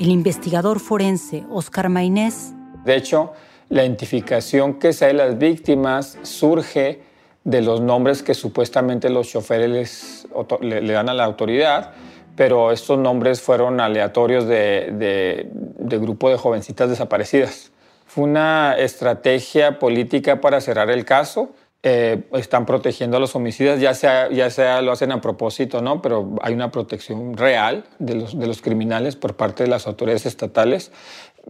El 0.00 0.08
investigador 0.08 0.80
forense 0.80 1.44
Oscar 1.48 1.88
Maynés. 1.88 2.52
De 2.84 2.96
hecho, 2.96 3.32
la 3.68 3.84
identificación 3.84 4.80
que 4.80 4.92
se 4.92 5.06
de 5.06 5.14
las 5.14 5.38
víctimas 5.38 6.18
surge 6.22 7.02
de 7.44 7.62
los 7.62 7.80
nombres 7.80 8.22
que 8.22 8.34
supuestamente 8.34 9.10
los 9.10 9.28
choferes 9.28 10.26
le, 10.60 10.92
dan 10.92 11.08
a 11.08 11.14
la 11.14 11.24
autoridad, 11.24 11.92
pero 12.36 12.72
estos 12.72 12.98
nombres 12.98 13.40
fueron 13.40 13.80
aleatorios 13.80 14.46
de, 14.46 15.48
de 15.78 15.98
grupo 15.98 16.30
de 16.30 16.36
jovencitas 16.36 16.88
desaparecidas. 16.88 17.72
Fue 18.06 18.24
una 18.24 18.74
estrategia 18.78 19.78
política 19.78 20.40
para 20.40 20.60
cerrar 20.60 20.90
el 20.90 21.04
caso 21.04 21.50
eh, 21.84 22.22
están 22.34 22.64
protegiendo 22.64 23.16
a 23.16 23.20
los 23.20 23.34
homicidas, 23.34 23.80
ya 23.80 23.92
sea, 23.92 24.30
ya 24.30 24.50
sea 24.50 24.82
lo 24.82 24.92
hacen 24.92 25.10
a 25.10 25.20
propósito, 25.20 25.82
¿no? 25.82 26.00
Pero 26.00 26.36
hay 26.40 26.54
una 26.54 26.70
protección 26.70 27.36
real 27.36 27.86
de 27.98 28.14
los, 28.14 28.38
de 28.38 28.46
los 28.46 28.62
criminales 28.62 29.16
por 29.16 29.34
parte 29.34 29.64
de 29.64 29.68
las 29.68 29.88
autoridades 29.88 30.24
estatales, 30.24 30.92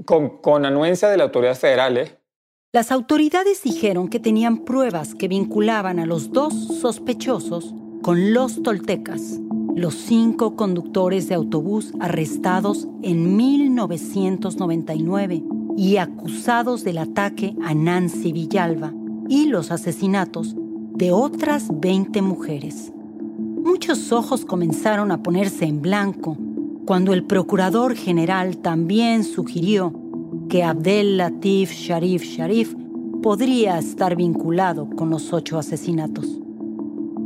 con, 0.06 0.38
con 0.38 0.64
anuencia 0.64 1.10
de 1.10 1.18
la 1.18 1.24
autoridad 1.24 1.54
federal, 1.54 1.98
¿eh? 1.98 2.16
Las 2.74 2.90
autoridades 2.90 3.62
dijeron 3.62 4.08
que 4.08 4.18
tenían 4.18 4.64
pruebas 4.64 5.14
que 5.14 5.28
vinculaban 5.28 5.98
a 5.98 6.06
los 6.06 6.32
dos 6.32 6.54
sospechosos 6.54 7.74
con 8.00 8.32
los 8.32 8.62
toltecas, 8.62 9.38
los 9.76 9.92
cinco 9.92 10.56
conductores 10.56 11.28
de 11.28 11.34
autobús 11.34 11.92
arrestados 12.00 12.88
en 13.02 13.36
1999 13.36 15.44
y 15.76 15.98
acusados 15.98 16.82
del 16.82 16.96
ataque 16.96 17.54
a 17.62 17.74
Nancy 17.74 18.32
Villalba 18.32 18.94
y 19.28 19.48
los 19.48 19.70
asesinatos 19.70 20.56
de 20.94 21.12
otras 21.12 21.78
20 21.78 22.22
mujeres. 22.22 22.90
Muchos 23.38 24.12
ojos 24.12 24.46
comenzaron 24.46 25.12
a 25.12 25.22
ponerse 25.22 25.66
en 25.66 25.82
blanco 25.82 26.38
cuando 26.86 27.12
el 27.12 27.24
procurador 27.24 27.96
general 27.96 28.56
también 28.56 29.24
sugirió 29.24 30.01
que 30.52 30.62
Abdel 30.62 31.16
Latif 31.16 31.72
Sharif 31.72 32.24
Sharif 32.24 32.74
podría 33.22 33.78
estar 33.78 34.14
vinculado 34.16 34.86
con 34.90 35.08
los 35.08 35.32
ocho 35.32 35.56
asesinatos. 35.56 36.26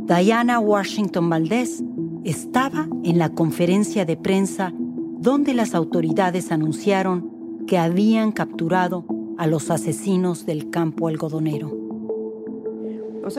Diana 0.05 0.61
Washington 0.61 1.29
Valdez 1.29 1.83
estaba 2.23 2.87
en 3.03 3.17
la 3.17 3.27
conferencia 3.27 4.05
de 4.05 4.15
prensa 4.15 4.71
donde 5.19 5.53
las 5.53 5.75
autoridades 5.75 6.53
anunciaron 6.53 7.65
que 7.67 7.77
habían 7.77 8.31
capturado 8.31 9.03
a 9.37 9.45
los 9.45 9.71
asesinos 9.71 10.45
del 10.45 10.69
campo 10.69 11.09
algodonero. 11.09 11.67
Um, 11.67 13.29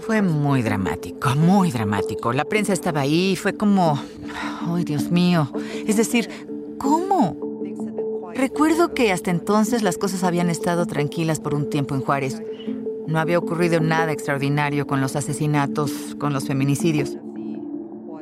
fue 0.00 0.20
muy 0.20 0.60
dramático, 0.60 1.34
muy 1.34 1.70
dramático. 1.70 2.34
La 2.34 2.44
prensa 2.44 2.74
estaba 2.74 3.00
ahí, 3.00 3.36
fue 3.36 3.54
como, 3.54 3.98
ay 4.66 4.84
Dios 4.84 5.10
mío. 5.10 5.50
Es 5.86 5.96
decir, 5.96 6.28
¿cómo? 6.78 7.36
Recuerdo 8.34 8.92
que 8.92 9.12
hasta 9.12 9.30
entonces 9.30 9.82
las 9.82 9.98
cosas 9.98 10.22
habían 10.22 10.50
estado 10.50 10.86
tranquilas 10.86 11.40
por 11.40 11.54
un 11.54 11.70
tiempo 11.70 11.94
en 11.94 12.02
Juárez. 12.02 12.42
No 13.06 13.18
había 13.18 13.38
ocurrido 13.38 13.80
nada 13.80 14.12
extraordinario 14.12 14.86
con 14.86 15.00
los 15.00 15.16
asesinatos, 15.16 16.16
con 16.18 16.32
los 16.32 16.46
feminicidios. 16.46 17.16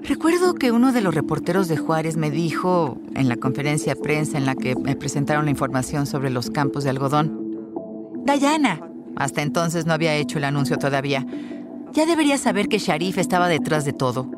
Recuerdo 0.03 0.55
que 0.55 0.71
uno 0.71 0.93
de 0.93 1.01
los 1.01 1.15
reporteros 1.15 1.67
de 1.67 1.79
Juárez 1.79 2.17
me 2.17 2.31
dijo 2.31 2.99
en 3.15 3.29
la 3.29 3.37
conferencia 3.37 3.95
de 3.95 4.01
prensa 4.01 4.37
en 4.37 4.45
la 4.45 4.55
que 4.55 4.77
me 4.77 4.97
presentaron 4.97 5.47
la 5.47 5.51
información 5.51 6.07
sobre 6.07 6.29
los 6.29 6.51
campos 6.51 6.85
de 6.85 6.91
algodón, 6.91 7.41
Dayana. 8.25 8.81
Hasta 9.17 9.43
entonces 9.43 9.87
no 9.87 9.95
había 9.95 10.15
hecho 10.15 10.39
el 10.39 10.45
anuncio 10.45 10.77
todavía. 10.77 11.27
Ya 11.93 12.05
deberías 12.05 12.41
saber 12.41 12.69
que 12.69 12.79
Sharif 12.79 13.19
estaba 13.19 13.49
detrás 13.49 13.85
de 13.85 13.93
todo. 13.93 14.31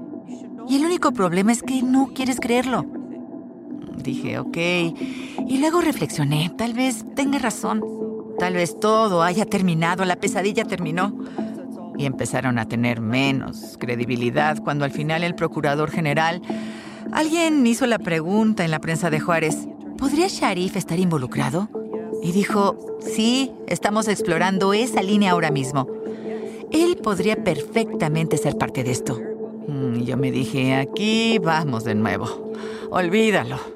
Y 0.68 0.76
el 0.76 0.84
único 0.84 1.12
problema 1.12 1.52
es 1.52 1.62
que 1.62 1.82
no 1.82 2.10
quieres 2.14 2.38
creerlo. 2.40 2.86
Dije, 4.06 4.38
ok. 4.38 4.56
Y 5.48 5.58
luego 5.58 5.80
reflexioné, 5.80 6.50
tal 6.56 6.72
vez 6.72 7.04
tenga 7.14 7.38
razón. 7.38 7.82
Tal 8.38 8.54
vez 8.54 8.78
todo 8.78 9.22
haya 9.22 9.44
terminado, 9.44 10.04
la 10.04 10.16
pesadilla 10.16 10.64
terminó. 10.64 11.12
Y 11.98 12.06
empezaron 12.06 12.58
a 12.58 12.68
tener 12.68 13.00
menos 13.00 13.76
credibilidad 13.78 14.58
cuando 14.62 14.84
al 14.84 14.92
final 14.92 15.24
el 15.24 15.34
procurador 15.34 15.90
general, 15.90 16.40
alguien 17.12 17.66
hizo 17.66 17.86
la 17.86 17.98
pregunta 17.98 18.64
en 18.64 18.70
la 18.70 18.80
prensa 18.80 19.10
de 19.10 19.20
Juárez, 19.20 19.66
¿podría 19.98 20.28
Sharif 20.28 20.76
estar 20.76 20.98
involucrado? 20.98 21.68
y 22.22 22.32
dijo, 22.32 22.98
sí, 23.00 23.52
estamos 23.66 24.08
explorando 24.08 24.72
esa 24.72 25.02
línea 25.02 25.32
ahora 25.32 25.50
mismo. 25.50 25.86
Él 26.72 26.96
podría 26.96 27.36
perfectamente 27.44 28.36
ser 28.36 28.56
parte 28.58 28.82
de 28.82 28.90
esto. 28.90 29.20
Mm, 29.68 30.00
y 30.00 30.04
yo 30.04 30.16
me 30.16 30.30
dije, 30.30 30.74
aquí 30.74 31.38
vamos 31.38 31.84
de 31.84 31.94
nuevo. 31.94 32.52
Olvídalo. 32.90 33.75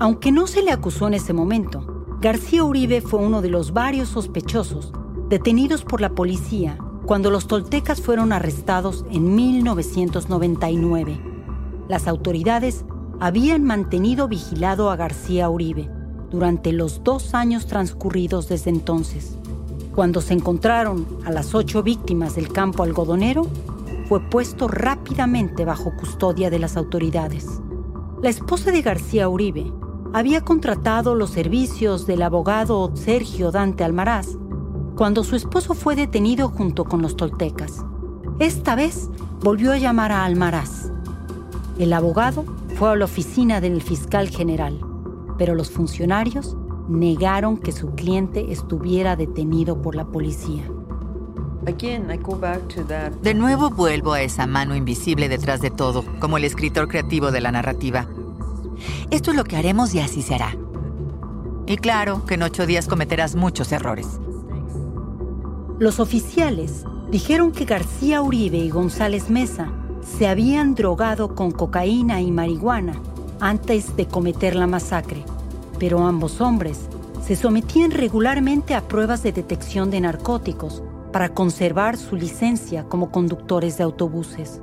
Aunque 0.00 0.32
no 0.32 0.46
se 0.46 0.62
le 0.62 0.72
acusó 0.72 1.08
en 1.08 1.14
ese 1.14 1.34
momento, 1.34 2.06
García 2.22 2.64
Uribe 2.64 3.02
fue 3.02 3.20
uno 3.20 3.42
de 3.42 3.50
los 3.50 3.74
varios 3.74 4.08
sospechosos 4.08 4.94
detenidos 5.28 5.84
por 5.84 6.00
la 6.00 6.14
policía 6.14 6.78
cuando 7.04 7.30
los 7.30 7.46
toltecas 7.46 8.00
fueron 8.00 8.32
arrestados 8.32 9.04
en 9.10 9.34
1999. 9.34 11.20
Las 11.86 12.08
autoridades 12.08 12.86
habían 13.20 13.62
mantenido 13.64 14.26
vigilado 14.26 14.90
a 14.90 14.96
García 14.96 15.50
Uribe 15.50 15.90
durante 16.30 16.72
los 16.72 17.04
dos 17.04 17.34
años 17.34 17.66
transcurridos 17.66 18.48
desde 18.48 18.70
entonces. 18.70 19.36
Cuando 19.94 20.22
se 20.22 20.32
encontraron 20.32 21.06
a 21.26 21.30
las 21.30 21.54
ocho 21.54 21.82
víctimas 21.82 22.36
del 22.36 22.50
campo 22.50 22.84
algodonero, 22.84 23.46
fue 24.08 24.20
puesto 24.30 24.66
rápidamente 24.66 25.66
bajo 25.66 25.94
custodia 25.94 26.48
de 26.48 26.58
las 26.58 26.78
autoridades. 26.78 27.46
La 28.22 28.30
esposa 28.30 28.70
de 28.70 28.80
García 28.80 29.28
Uribe 29.28 29.70
había 30.12 30.40
contratado 30.40 31.14
los 31.14 31.30
servicios 31.30 32.06
del 32.06 32.22
abogado 32.22 32.90
Sergio 32.94 33.52
Dante 33.52 33.84
Almaraz 33.84 34.36
cuando 34.96 35.22
su 35.22 35.36
esposo 35.36 35.74
fue 35.74 35.94
detenido 35.94 36.48
junto 36.48 36.84
con 36.84 37.00
los 37.00 37.16
toltecas. 37.16 37.84
Esta 38.38 38.74
vez 38.74 39.08
volvió 39.40 39.72
a 39.72 39.78
llamar 39.78 40.12
a 40.12 40.24
Almaraz. 40.24 40.90
El 41.78 41.92
abogado 41.92 42.44
fue 42.76 42.90
a 42.90 42.96
la 42.96 43.04
oficina 43.04 43.60
del 43.60 43.80
fiscal 43.82 44.28
general, 44.28 44.80
pero 45.38 45.54
los 45.54 45.70
funcionarios 45.70 46.56
negaron 46.88 47.56
que 47.56 47.72
su 47.72 47.94
cliente 47.94 48.52
estuviera 48.52 49.16
detenido 49.16 49.80
por 49.80 49.94
la 49.94 50.06
policía. 50.06 50.64
De 53.22 53.34
nuevo 53.34 53.70
vuelvo 53.70 54.12
a 54.12 54.22
esa 54.22 54.46
mano 54.46 54.74
invisible 54.74 55.28
detrás 55.28 55.60
de 55.60 55.70
todo, 55.70 56.04
como 56.18 56.36
el 56.36 56.44
escritor 56.44 56.88
creativo 56.88 57.30
de 57.30 57.40
la 57.40 57.52
narrativa. 57.52 58.06
Esto 59.10 59.30
es 59.30 59.36
lo 59.36 59.44
que 59.44 59.56
haremos 59.56 59.94
y 59.94 60.00
así 60.00 60.22
se 60.22 60.34
hará. 60.34 60.56
Y 61.66 61.76
claro 61.76 62.24
que 62.24 62.34
en 62.34 62.42
ocho 62.42 62.66
días 62.66 62.88
cometerás 62.88 63.36
muchos 63.36 63.72
errores. 63.72 64.20
Los 65.78 66.00
oficiales 66.00 66.84
dijeron 67.10 67.52
que 67.52 67.64
García 67.64 68.22
Uribe 68.22 68.58
y 68.58 68.70
González 68.70 69.30
Mesa 69.30 69.72
se 70.02 70.28
habían 70.28 70.74
drogado 70.74 71.34
con 71.34 71.50
cocaína 71.50 72.20
y 72.20 72.30
marihuana 72.30 73.00
antes 73.40 73.96
de 73.96 74.06
cometer 74.06 74.56
la 74.56 74.66
masacre, 74.66 75.24
pero 75.78 76.06
ambos 76.06 76.40
hombres 76.40 76.88
se 77.24 77.36
sometían 77.36 77.90
regularmente 77.90 78.74
a 78.74 78.86
pruebas 78.86 79.22
de 79.22 79.32
detección 79.32 79.90
de 79.90 80.00
narcóticos 80.00 80.82
para 81.12 81.30
conservar 81.30 81.96
su 81.96 82.16
licencia 82.16 82.84
como 82.84 83.10
conductores 83.10 83.78
de 83.78 83.84
autobuses. 83.84 84.60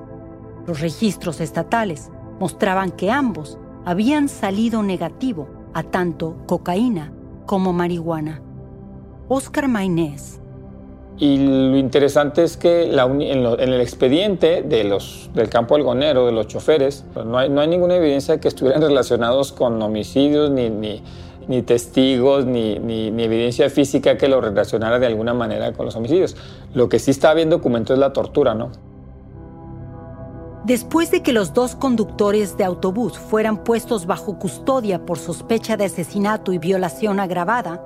Los 0.65 0.82
registros 0.82 1.39
estatales 1.39 2.10
mostraban 2.39 2.91
que 2.91 3.12
ambos 3.12 3.58
habían 3.88 4.28
salido 4.28 4.84
negativo 4.84 5.47
a 5.73 5.82
tanto 5.82 6.36
cocaína 6.45 7.13
como 7.45 7.71
marihuana. 7.71 8.41
Oscar 9.29 9.69
Maynés 9.69 10.42
y 11.17 11.38
lo 11.38 11.77
interesante 11.77 12.44
es 12.44 12.58
que 12.58 12.83
en, 12.94 13.46
el 13.60 13.81
expediente 13.81 14.62
de 14.62 14.83
los, 14.83 15.29
del 15.33 15.48
campo 15.50 15.75
algonero, 15.75 16.25
de 16.25 16.33
los 16.33 16.48
choferes, 16.48 17.06
pues 17.13 17.25
no, 17.25 17.38
hay, 17.38 17.50
no 17.50 17.62
hay 17.62 17.69
ninguna 17.69 17.96
evidencia 17.96 18.35
de 18.35 18.40
que 18.42 18.50
estuvieran 18.50 18.81
relacionados 18.88 19.54
con 19.54 19.81
homicidios, 19.81 20.52
ni, 20.52 20.69
ni, 20.69 21.02
ni 21.48 21.62
testigos, 21.62 22.46
ni, 22.46 22.77
ni, 22.79 23.23
evidencia 23.23 23.69
física 23.69 24.17
que 24.17 24.27
lo 24.27 24.42
relacionara 24.42 25.00
de 25.00 25.08
alguna 25.08 25.33
manera 25.33 25.71
con 25.71 25.85
los 25.85 25.96
homicidios. 25.96 26.35
Lo 26.75 26.90
que 26.90 27.00
sí 27.00 27.12
está 27.12 27.33
bien 27.33 27.50
documentado 27.50 27.94
es 27.94 28.00
la 28.00 28.12
tortura, 28.12 28.54
¿no? 28.54 28.69
Después 30.67 31.11
de 31.11 31.23
que 31.23 31.31
los 31.31 31.53
dos 31.53 31.77
conductores 31.77 32.57
de 32.57 32.65
autobús 32.65 33.17
fueran 33.17 33.63
puestos 33.63 34.05
bajo 34.05 34.37
custodia 34.37 35.05
por 35.05 35.17
sospecha 35.17 35.77
de 35.77 35.85
asesinato 35.85 36.51
y 36.51 36.57
violación 36.57 37.21
agravada, 37.21 37.81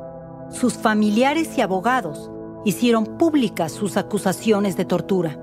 sus 0.49 0.73
familiares 0.73 1.55
y 1.59 1.61
abogados 1.61 2.31
hicieron 2.65 3.05
públicas 3.19 3.71
sus 3.71 3.97
acusaciones 3.97 4.77
de 4.77 4.85
tortura. 4.85 5.37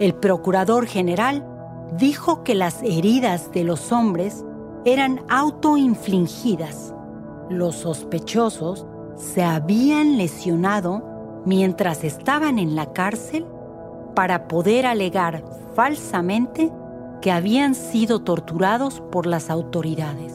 El 0.00 0.14
procurador 0.16 0.84
general 0.84 1.48
dijo 1.96 2.44
que 2.44 2.54
las 2.54 2.82
heridas 2.82 3.50
de 3.52 3.64
los 3.64 3.90
hombres 3.90 4.44
eran 4.84 5.22
autoinfligidas. 5.30 6.92
Los 7.48 7.76
sospechosos 7.76 8.86
se 9.16 9.42
habían 9.44 10.18
lesionado 10.18 11.02
mientras 11.46 12.04
estaban 12.04 12.58
en 12.58 12.76
la 12.76 12.92
cárcel 12.92 13.46
para 14.18 14.48
poder 14.48 14.84
alegar 14.84 15.44
falsamente 15.76 16.72
que 17.22 17.30
habían 17.30 17.76
sido 17.76 18.18
torturados 18.18 19.00
por 19.12 19.26
las 19.26 19.48
autoridades. 19.48 20.34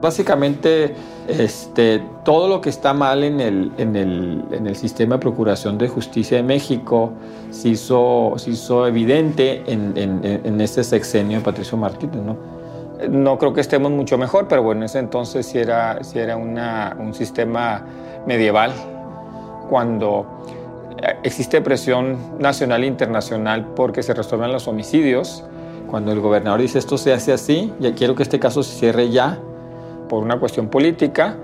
Básicamente, 0.00 0.94
este, 1.26 2.00
todo 2.24 2.46
lo 2.46 2.60
que 2.60 2.70
está 2.70 2.94
mal 2.94 3.24
en 3.24 3.40
el, 3.40 3.72
en, 3.76 3.96
el, 3.96 4.44
en 4.52 4.68
el, 4.68 4.76
sistema 4.76 5.16
de 5.16 5.20
procuración 5.20 5.78
de 5.78 5.88
justicia 5.88 6.36
de 6.36 6.44
México 6.44 7.12
se 7.50 7.70
hizo, 7.70 8.34
se 8.36 8.50
hizo 8.50 8.86
evidente 8.86 9.64
en, 9.66 9.92
en, 9.96 10.60
este 10.60 10.84
sexenio 10.84 11.38
de 11.38 11.44
Patricio 11.44 11.76
Martínez. 11.76 12.22
¿no? 12.22 12.36
no 13.10 13.36
creo 13.36 13.52
que 13.52 13.62
estemos 13.62 13.90
mucho 13.90 14.16
mejor, 14.16 14.46
pero 14.46 14.62
bueno, 14.62 14.82
en 14.82 14.84
ese 14.84 15.00
entonces 15.00 15.44
sí 15.44 15.58
era, 15.58 16.04
sí 16.04 16.20
era 16.20 16.36
una, 16.36 16.96
un 17.00 17.14
sistema 17.14 17.84
medieval, 18.28 18.70
cuando 19.68 20.24
existe 21.22 21.60
presión 21.60 22.16
nacional 22.38 22.84
e 22.84 22.86
internacional 22.86 23.66
porque 23.74 24.02
se 24.02 24.14
resuelvan 24.14 24.52
los 24.52 24.68
homicidios. 24.68 25.44
Cuando 25.88 26.12
el 26.12 26.20
gobernador 26.20 26.60
dice 26.60 26.78
esto 26.78 26.98
se 26.98 27.12
hace 27.12 27.32
así, 27.32 27.72
ya 27.80 27.94
quiero 27.94 28.14
que 28.14 28.22
este 28.22 28.38
caso 28.38 28.62
se 28.62 28.78
cierre 28.78 29.10
ya, 29.10 29.38
por 30.08 30.22
una 30.22 30.38
cuestión 30.38 30.68
política 30.68 31.36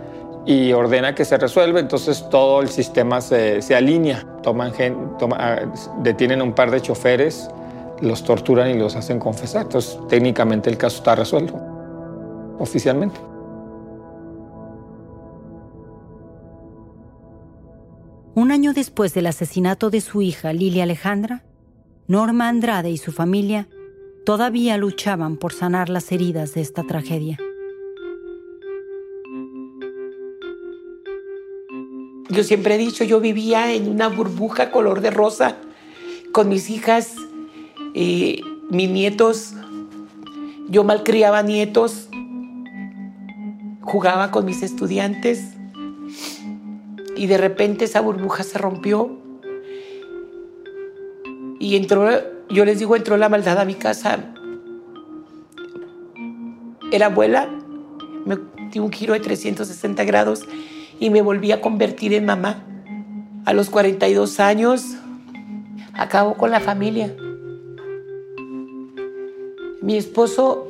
y 0.44 0.72
ordena 0.72 1.14
que 1.14 1.24
se 1.24 1.36
resuelva, 1.36 1.80
entonces 1.80 2.28
todo 2.30 2.60
el 2.60 2.68
sistema 2.68 3.20
se, 3.20 3.62
se 3.62 3.74
alinea. 3.74 4.24
Toman, 4.42 4.72
ah, 5.32 5.56
detienen 6.02 6.40
un 6.40 6.52
par 6.52 6.70
de 6.70 6.80
choferes, 6.80 7.50
los 8.00 8.22
torturan 8.22 8.70
y 8.70 8.74
los 8.74 8.94
hacen 8.94 9.18
confesar. 9.18 9.62
Entonces 9.62 9.98
técnicamente 10.08 10.70
el 10.70 10.76
caso 10.76 10.98
está 10.98 11.16
resuelto, 11.16 11.60
oficialmente. 12.58 13.18
Un 18.36 18.52
año 18.52 18.74
después 18.74 19.14
del 19.14 19.28
asesinato 19.28 19.88
de 19.88 20.02
su 20.02 20.20
hija 20.20 20.52
Lilia 20.52 20.82
Alejandra, 20.82 21.42
Norma 22.06 22.50
Andrade 22.50 22.90
y 22.90 22.98
su 22.98 23.10
familia 23.10 23.66
todavía 24.26 24.76
luchaban 24.76 25.38
por 25.38 25.54
sanar 25.54 25.88
las 25.88 26.12
heridas 26.12 26.52
de 26.52 26.60
esta 26.60 26.82
tragedia. 26.82 27.38
Yo 32.28 32.44
siempre 32.44 32.74
he 32.74 32.78
dicho, 32.78 33.04
yo 33.04 33.20
vivía 33.20 33.72
en 33.72 33.88
una 33.88 34.08
burbuja 34.08 34.70
color 34.70 35.00
de 35.00 35.10
rosa 35.10 35.56
con 36.30 36.50
mis 36.50 36.68
hijas, 36.68 37.14
mis 37.94 38.90
nietos. 38.90 39.54
Yo 40.68 40.84
malcriaba 40.84 41.42
nietos, 41.42 42.10
jugaba 43.80 44.30
con 44.30 44.44
mis 44.44 44.62
estudiantes 44.62 45.55
y 47.16 47.26
de 47.26 47.38
repente 47.38 47.86
esa 47.86 48.00
burbuja 48.00 48.42
se 48.42 48.58
rompió 48.58 49.18
y 51.58 51.76
entró, 51.76 52.08
yo 52.48 52.64
les 52.64 52.78
digo, 52.78 52.96
entró 52.96 53.16
la 53.16 53.28
maldad 53.28 53.58
a 53.58 53.64
mi 53.64 53.74
casa. 53.74 54.18
Era 56.92 57.06
abuela, 57.06 57.48
me 58.24 58.38
dio 58.70 58.84
un 58.84 58.92
giro 58.92 59.14
de 59.14 59.20
360 59.20 60.04
grados 60.04 60.46
y 61.00 61.10
me 61.10 61.22
volví 61.22 61.52
a 61.52 61.60
convertir 61.60 62.12
en 62.12 62.26
mamá. 62.26 62.64
A 63.44 63.52
los 63.52 63.70
42 63.70 64.40
años 64.40 64.96
acabo 65.94 66.34
con 66.34 66.50
la 66.50 66.60
familia. 66.60 67.16
Mi 69.80 69.96
esposo 69.96 70.68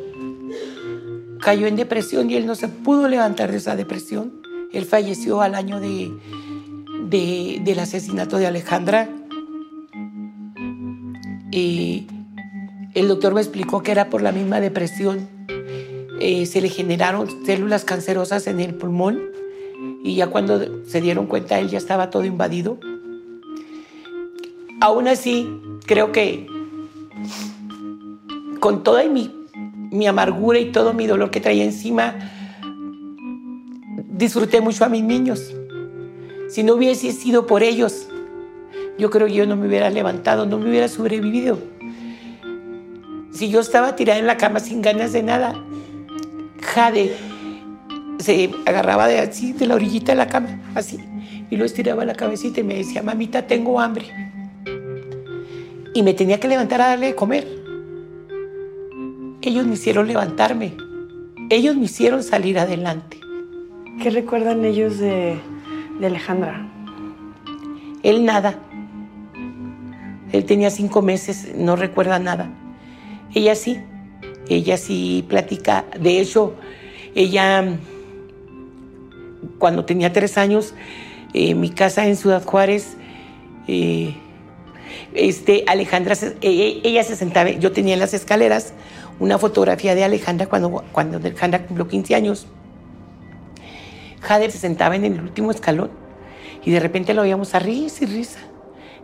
cayó 1.41 1.67
en 1.67 1.77
depresión 1.77 2.31
y 2.31 2.37
él 2.37 2.47
no 2.47 2.55
se 2.55 2.69
pudo 2.69 3.09
levantar 3.09 3.51
de 3.51 3.59
esa 3.59 3.77
depresión. 3.77 4.46
Él 4.73 4.85
falleció 4.85 5.41
al 5.41 5.55
año 5.55 5.81
de, 5.81 6.13
del 7.63 7.79
asesinato 7.79 8.39
de 8.39 8.47
Alejandra. 8.47 9.09
Y 11.51 12.07
el 12.95 13.09
doctor 13.09 13.35
me 13.35 13.41
explicó 13.41 13.83
que 13.83 13.93
era 13.93 14.11
por 14.11 14.23
la 14.23 14.33
misma 14.33 14.61
depresión. 14.61 15.29
Eh, 16.21 16.47
se 16.47 16.61
le 16.61 16.69
generaron 16.69 17.29
células 17.45 17.85
cancerosas 17.85 18.47
en 18.47 18.61
el 18.61 18.75
pulmón 18.75 19.21
y 20.03 20.15
ya 20.15 20.29
cuando 20.29 20.85
se 20.87 21.01
dieron 21.01 21.27
cuenta 21.27 21.59
él 21.59 21.69
ya 21.69 21.79
estaba 21.79 22.11
todo 22.11 22.25
invadido. 22.25 22.79
Aún 24.81 25.09
así, 25.09 25.49
creo 25.87 26.13
que 26.13 26.47
con 28.61 28.83
toda 28.83 29.05
mi, 29.05 29.33
mi 29.91 30.07
amargura 30.07 30.59
y 30.59 30.73
todo 30.73 30.93
mi 30.93 31.07
dolor 31.07 31.31
que 31.31 31.41
traía 31.41 31.65
encima, 31.65 32.15
disfruté 34.17 34.61
mucho 34.61 34.85
a 34.85 34.89
mis 34.89 35.03
niños. 35.03 35.55
Si 36.49 36.63
no 36.63 36.75
hubiese 36.75 37.13
sido 37.13 37.47
por 37.47 37.63
ellos, 37.63 38.09
yo 38.99 39.11
creo 39.11 39.27
que 39.27 39.35
yo 39.35 39.47
no 39.47 39.57
me 39.57 39.67
hubiera 39.67 39.91
levantado, 39.91 40.47
no 40.47 40.59
me 40.59 40.71
hubiera 40.71 40.89
sobrevivido. 40.89 41.59
Si 43.33 43.51
yo 43.51 43.61
estaba 43.61 43.97
tirada 43.97 44.19
en 44.19 44.27
la 44.27 44.37
cama 44.37 44.61
sin 44.61 44.81
ganas 44.81 45.13
de 45.13 45.23
nada, 45.23 45.55
Jade 46.63 47.15
se 48.19 48.51
agarraba 48.65 49.07
de 49.09 49.19
así, 49.19 49.53
de 49.53 49.67
la 49.67 49.75
orillita 49.75 50.13
de 50.13 50.17
la 50.17 50.29
cama, 50.29 50.61
así, 50.75 50.99
y 51.51 51.57
lo 51.57 51.65
estiraba 51.65 52.05
la 52.05 52.15
cabecita 52.15 52.61
y 52.61 52.65
me 52.65 52.77
decía, 52.77 53.03
mamita, 53.03 53.47
tengo 53.47 53.79
hambre. 53.79 54.07
Y 55.93 56.03
me 56.03 56.15
tenía 56.15 56.41
que 56.41 56.49
levantar 56.49 56.81
a 56.81 56.89
darle 56.89 57.09
de 57.09 57.15
comer. 57.15 57.47
Ellos 59.43 59.67
me 59.67 59.75
hicieron 59.75 60.07
levantarme. 60.07 60.75
Ellos 61.51 61.77
me 61.77 61.85
hicieron 61.85 62.23
salir 62.23 62.59
adelante. 62.59 63.21
¿Qué 64.03 64.11
recuerdan 64.11 64.65
ellos 64.65 64.99
de, 64.99 65.41
de 65.99 66.07
Alejandra? 66.07 66.67
Él 68.03 68.25
nada. 68.25 68.59
Él 70.33 70.45
tenía 70.45 70.71
cinco 70.71 71.03
meses, 71.03 71.53
no 71.57 71.77
recuerda 71.77 72.19
nada. 72.19 72.51
Ella 73.35 73.55
sí, 73.55 73.79
ella 74.49 74.77
sí 74.77 75.25
platica. 75.29 75.85
De 75.99 76.21
hecho, 76.21 76.55
ella 77.15 77.79
cuando 79.59 79.85
tenía 79.85 80.13
tres 80.13 80.39
años, 80.39 80.75
eh, 81.33 81.55
mi 81.55 81.71
casa 81.71 82.07
en 82.07 82.17
Ciudad 82.17 82.45
Juárez, 82.45 82.97
eh, 83.69 84.15
este, 85.15 85.65
Alejandra, 85.67 86.15
e, 86.41 86.49
e, 86.49 86.81
ella, 86.85 87.03
se 87.03 87.17
sentaba, 87.17 87.51
yo 87.51 87.73
tenía 87.73 87.95
en 87.95 88.01
las 88.01 88.15
escaleras 88.15 88.73
una 89.19 89.39
fotografía 89.39 89.95
de 89.95 90.05
Alejandra 90.05 90.47
cuando, 90.47 90.85
cuando 90.93 91.19
Alejandra 91.19 91.67
cumplió 91.67 91.89
15 91.89 92.15
años. 92.15 92.47
Jader 94.21 94.51
se 94.51 94.59
sentaba 94.59 94.97
en 94.97 95.05
el 95.05 95.21
último 95.21 95.51
escalón 95.51 95.91
y 96.65 96.71
de 96.71 96.81
repente 96.81 97.15
lo 97.15 97.23
oíamos 97.23 97.55
a 97.55 97.59
risa 97.59 98.05
y 98.05 98.07
risa. 98.09 98.41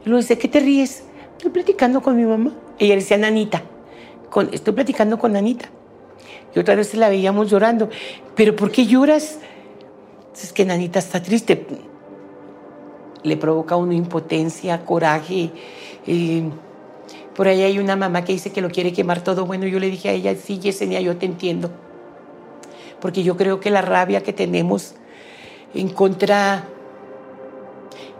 Y 0.04 0.08
luego 0.08 0.20
dice, 0.20 0.36
¿qué 0.36 0.48
te 0.48 0.60
ríes? 0.60 1.04
Estoy 1.36 1.50
platicando 1.50 2.02
con 2.02 2.16
mi 2.16 2.24
mamá. 2.24 2.52
Ella 2.78 2.96
decía, 2.96 3.16
Nanita, 3.18 3.62
estoy 4.50 4.74
platicando 4.74 5.18
con 5.18 5.32
Nanita. 5.32 5.68
Y 6.54 6.58
otra 6.58 6.74
vez 6.74 6.94
la 6.94 7.08
veíamos 7.08 7.50
llorando. 7.50 7.88
¿Pero 8.34 8.56
por 8.56 8.70
qué 8.70 8.86
lloras? 8.86 9.38
Es 10.34 10.52
que 10.52 10.64
Nanita 10.64 10.98
está 10.98 11.22
triste. 11.22 11.66
Le 13.22 13.36
provoca 13.36 13.76
una 13.76 13.94
impotencia, 13.94 14.84
coraje. 14.84 15.50
Eh, 16.06 16.42
por 17.34 17.48
ahí 17.48 17.62
hay 17.62 17.78
una 17.78 17.96
mamá 17.96 18.24
que 18.24 18.32
dice 18.32 18.50
que 18.50 18.60
lo 18.60 18.70
quiere 18.70 18.92
quemar 18.92 19.22
todo. 19.22 19.46
Bueno, 19.46 19.66
yo 19.66 19.78
le 19.78 19.88
dije 19.88 20.08
a 20.08 20.12
ella, 20.12 20.34
sí, 20.34 20.58
Yesenia, 20.58 21.00
yo 21.00 21.16
te 21.16 21.26
entiendo. 21.26 21.70
Porque 23.00 23.22
yo 23.22 23.36
creo 23.36 23.60
que 23.60 23.70
la 23.70 23.82
rabia 23.82 24.22
que 24.22 24.32
tenemos 24.32 24.96
en 25.74 25.88
contra 25.88 26.64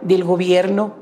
del 0.01 0.25
gobierno, 0.25 0.95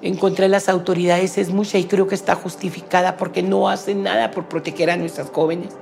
en 0.00 0.16
contra 0.16 0.44
de 0.44 0.48
las 0.48 0.68
autoridades 0.68 1.38
es 1.38 1.50
mucha 1.50 1.78
y 1.78 1.84
creo 1.84 2.08
que 2.08 2.14
está 2.14 2.34
justificada 2.34 3.16
porque 3.16 3.42
no 3.42 3.68
hacen 3.68 4.02
nada 4.02 4.30
por 4.30 4.48
proteger 4.48 4.90
a 4.90 4.96
nuestras 4.96 5.30
jóvenes, 5.30 5.74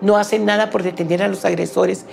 no 0.00 0.16
hacen 0.16 0.44
nada 0.44 0.70
por 0.70 0.82
detener 0.82 1.22
a 1.22 1.28
los 1.28 1.44
agresores 1.44 2.06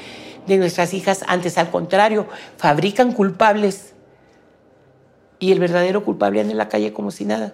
de 0.48 0.58
nuestras 0.58 0.94
hijas, 0.94 1.24
antes 1.28 1.58
al 1.58 1.72
contrario, 1.72 2.28
fabrican 2.58 3.14
culpables 3.14 3.94
y 5.40 5.52
el 5.52 5.60
verdadero 5.60 6.04
culpable 6.04 6.42
anda 6.42 6.52
en 6.52 6.58
la 6.58 6.70
calle 6.70 6.92
como 6.94 7.12
si 7.12 7.26
nada. 7.26 7.54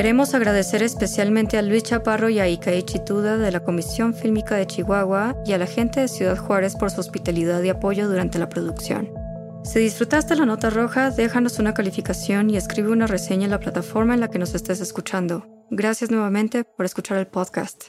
Queremos 0.00 0.32
agradecer 0.32 0.82
especialmente 0.82 1.58
a 1.58 1.62
Luis 1.62 1.82
Chaparro 1.82 2.30
y 2.30 2.40
a 2.40 2.48
Ikae 2.48 2.86
Chituda 2.86 3.36
de 3.36 3.52
la 3.52 3.62
Comisión 3.62 4.14
Fílmica 4.14 4.56
de 4.56 4.66
Chihuahua 4.66 5.36
y 5.44 5.52
a 5.52 5.58
la 5.58 5.66
gente 5.66 6.00
de 6.00 6.08
Ciudad 6.08 6.38
Juárez 6.38 6.74
por 6.74 6.90
su 6.90 7.00
hospitalidad 7.00 7.62
y 7.62 7.68
apoyo 7.68 8.08
durante 8.08 8.38
la 8.38 8.48
producción. 8.48 9.10
Si 9.62 9.78
disfrutaste 9.78 10.36
la 10.36 10.46
nota 10.46 10.70
roja, 10.70 11.10
déjanos 11.10 11.58
una 11.58 11.74
calificación 11.74 12.48
y 12.48 12.56
escribe 12.56 12.92
una 12.92 13.06
reseña 13.06 13.44
en 13.44 13.50
la 13.50 13.60
plataforma 13.60 14.14
en 14.14 14.20
la 14.20 14.30
que 14.30 14.38
nos 14.38 14.54
estés 14.54 14.80
escuchando. 14.80 15.46
Gracias 15.70 16.10
nuevamente 16.10 16.64
por 16.64 16.86
escuchar 16.86 17.18
el 17.18 17.26
podcast. 17.26 17.88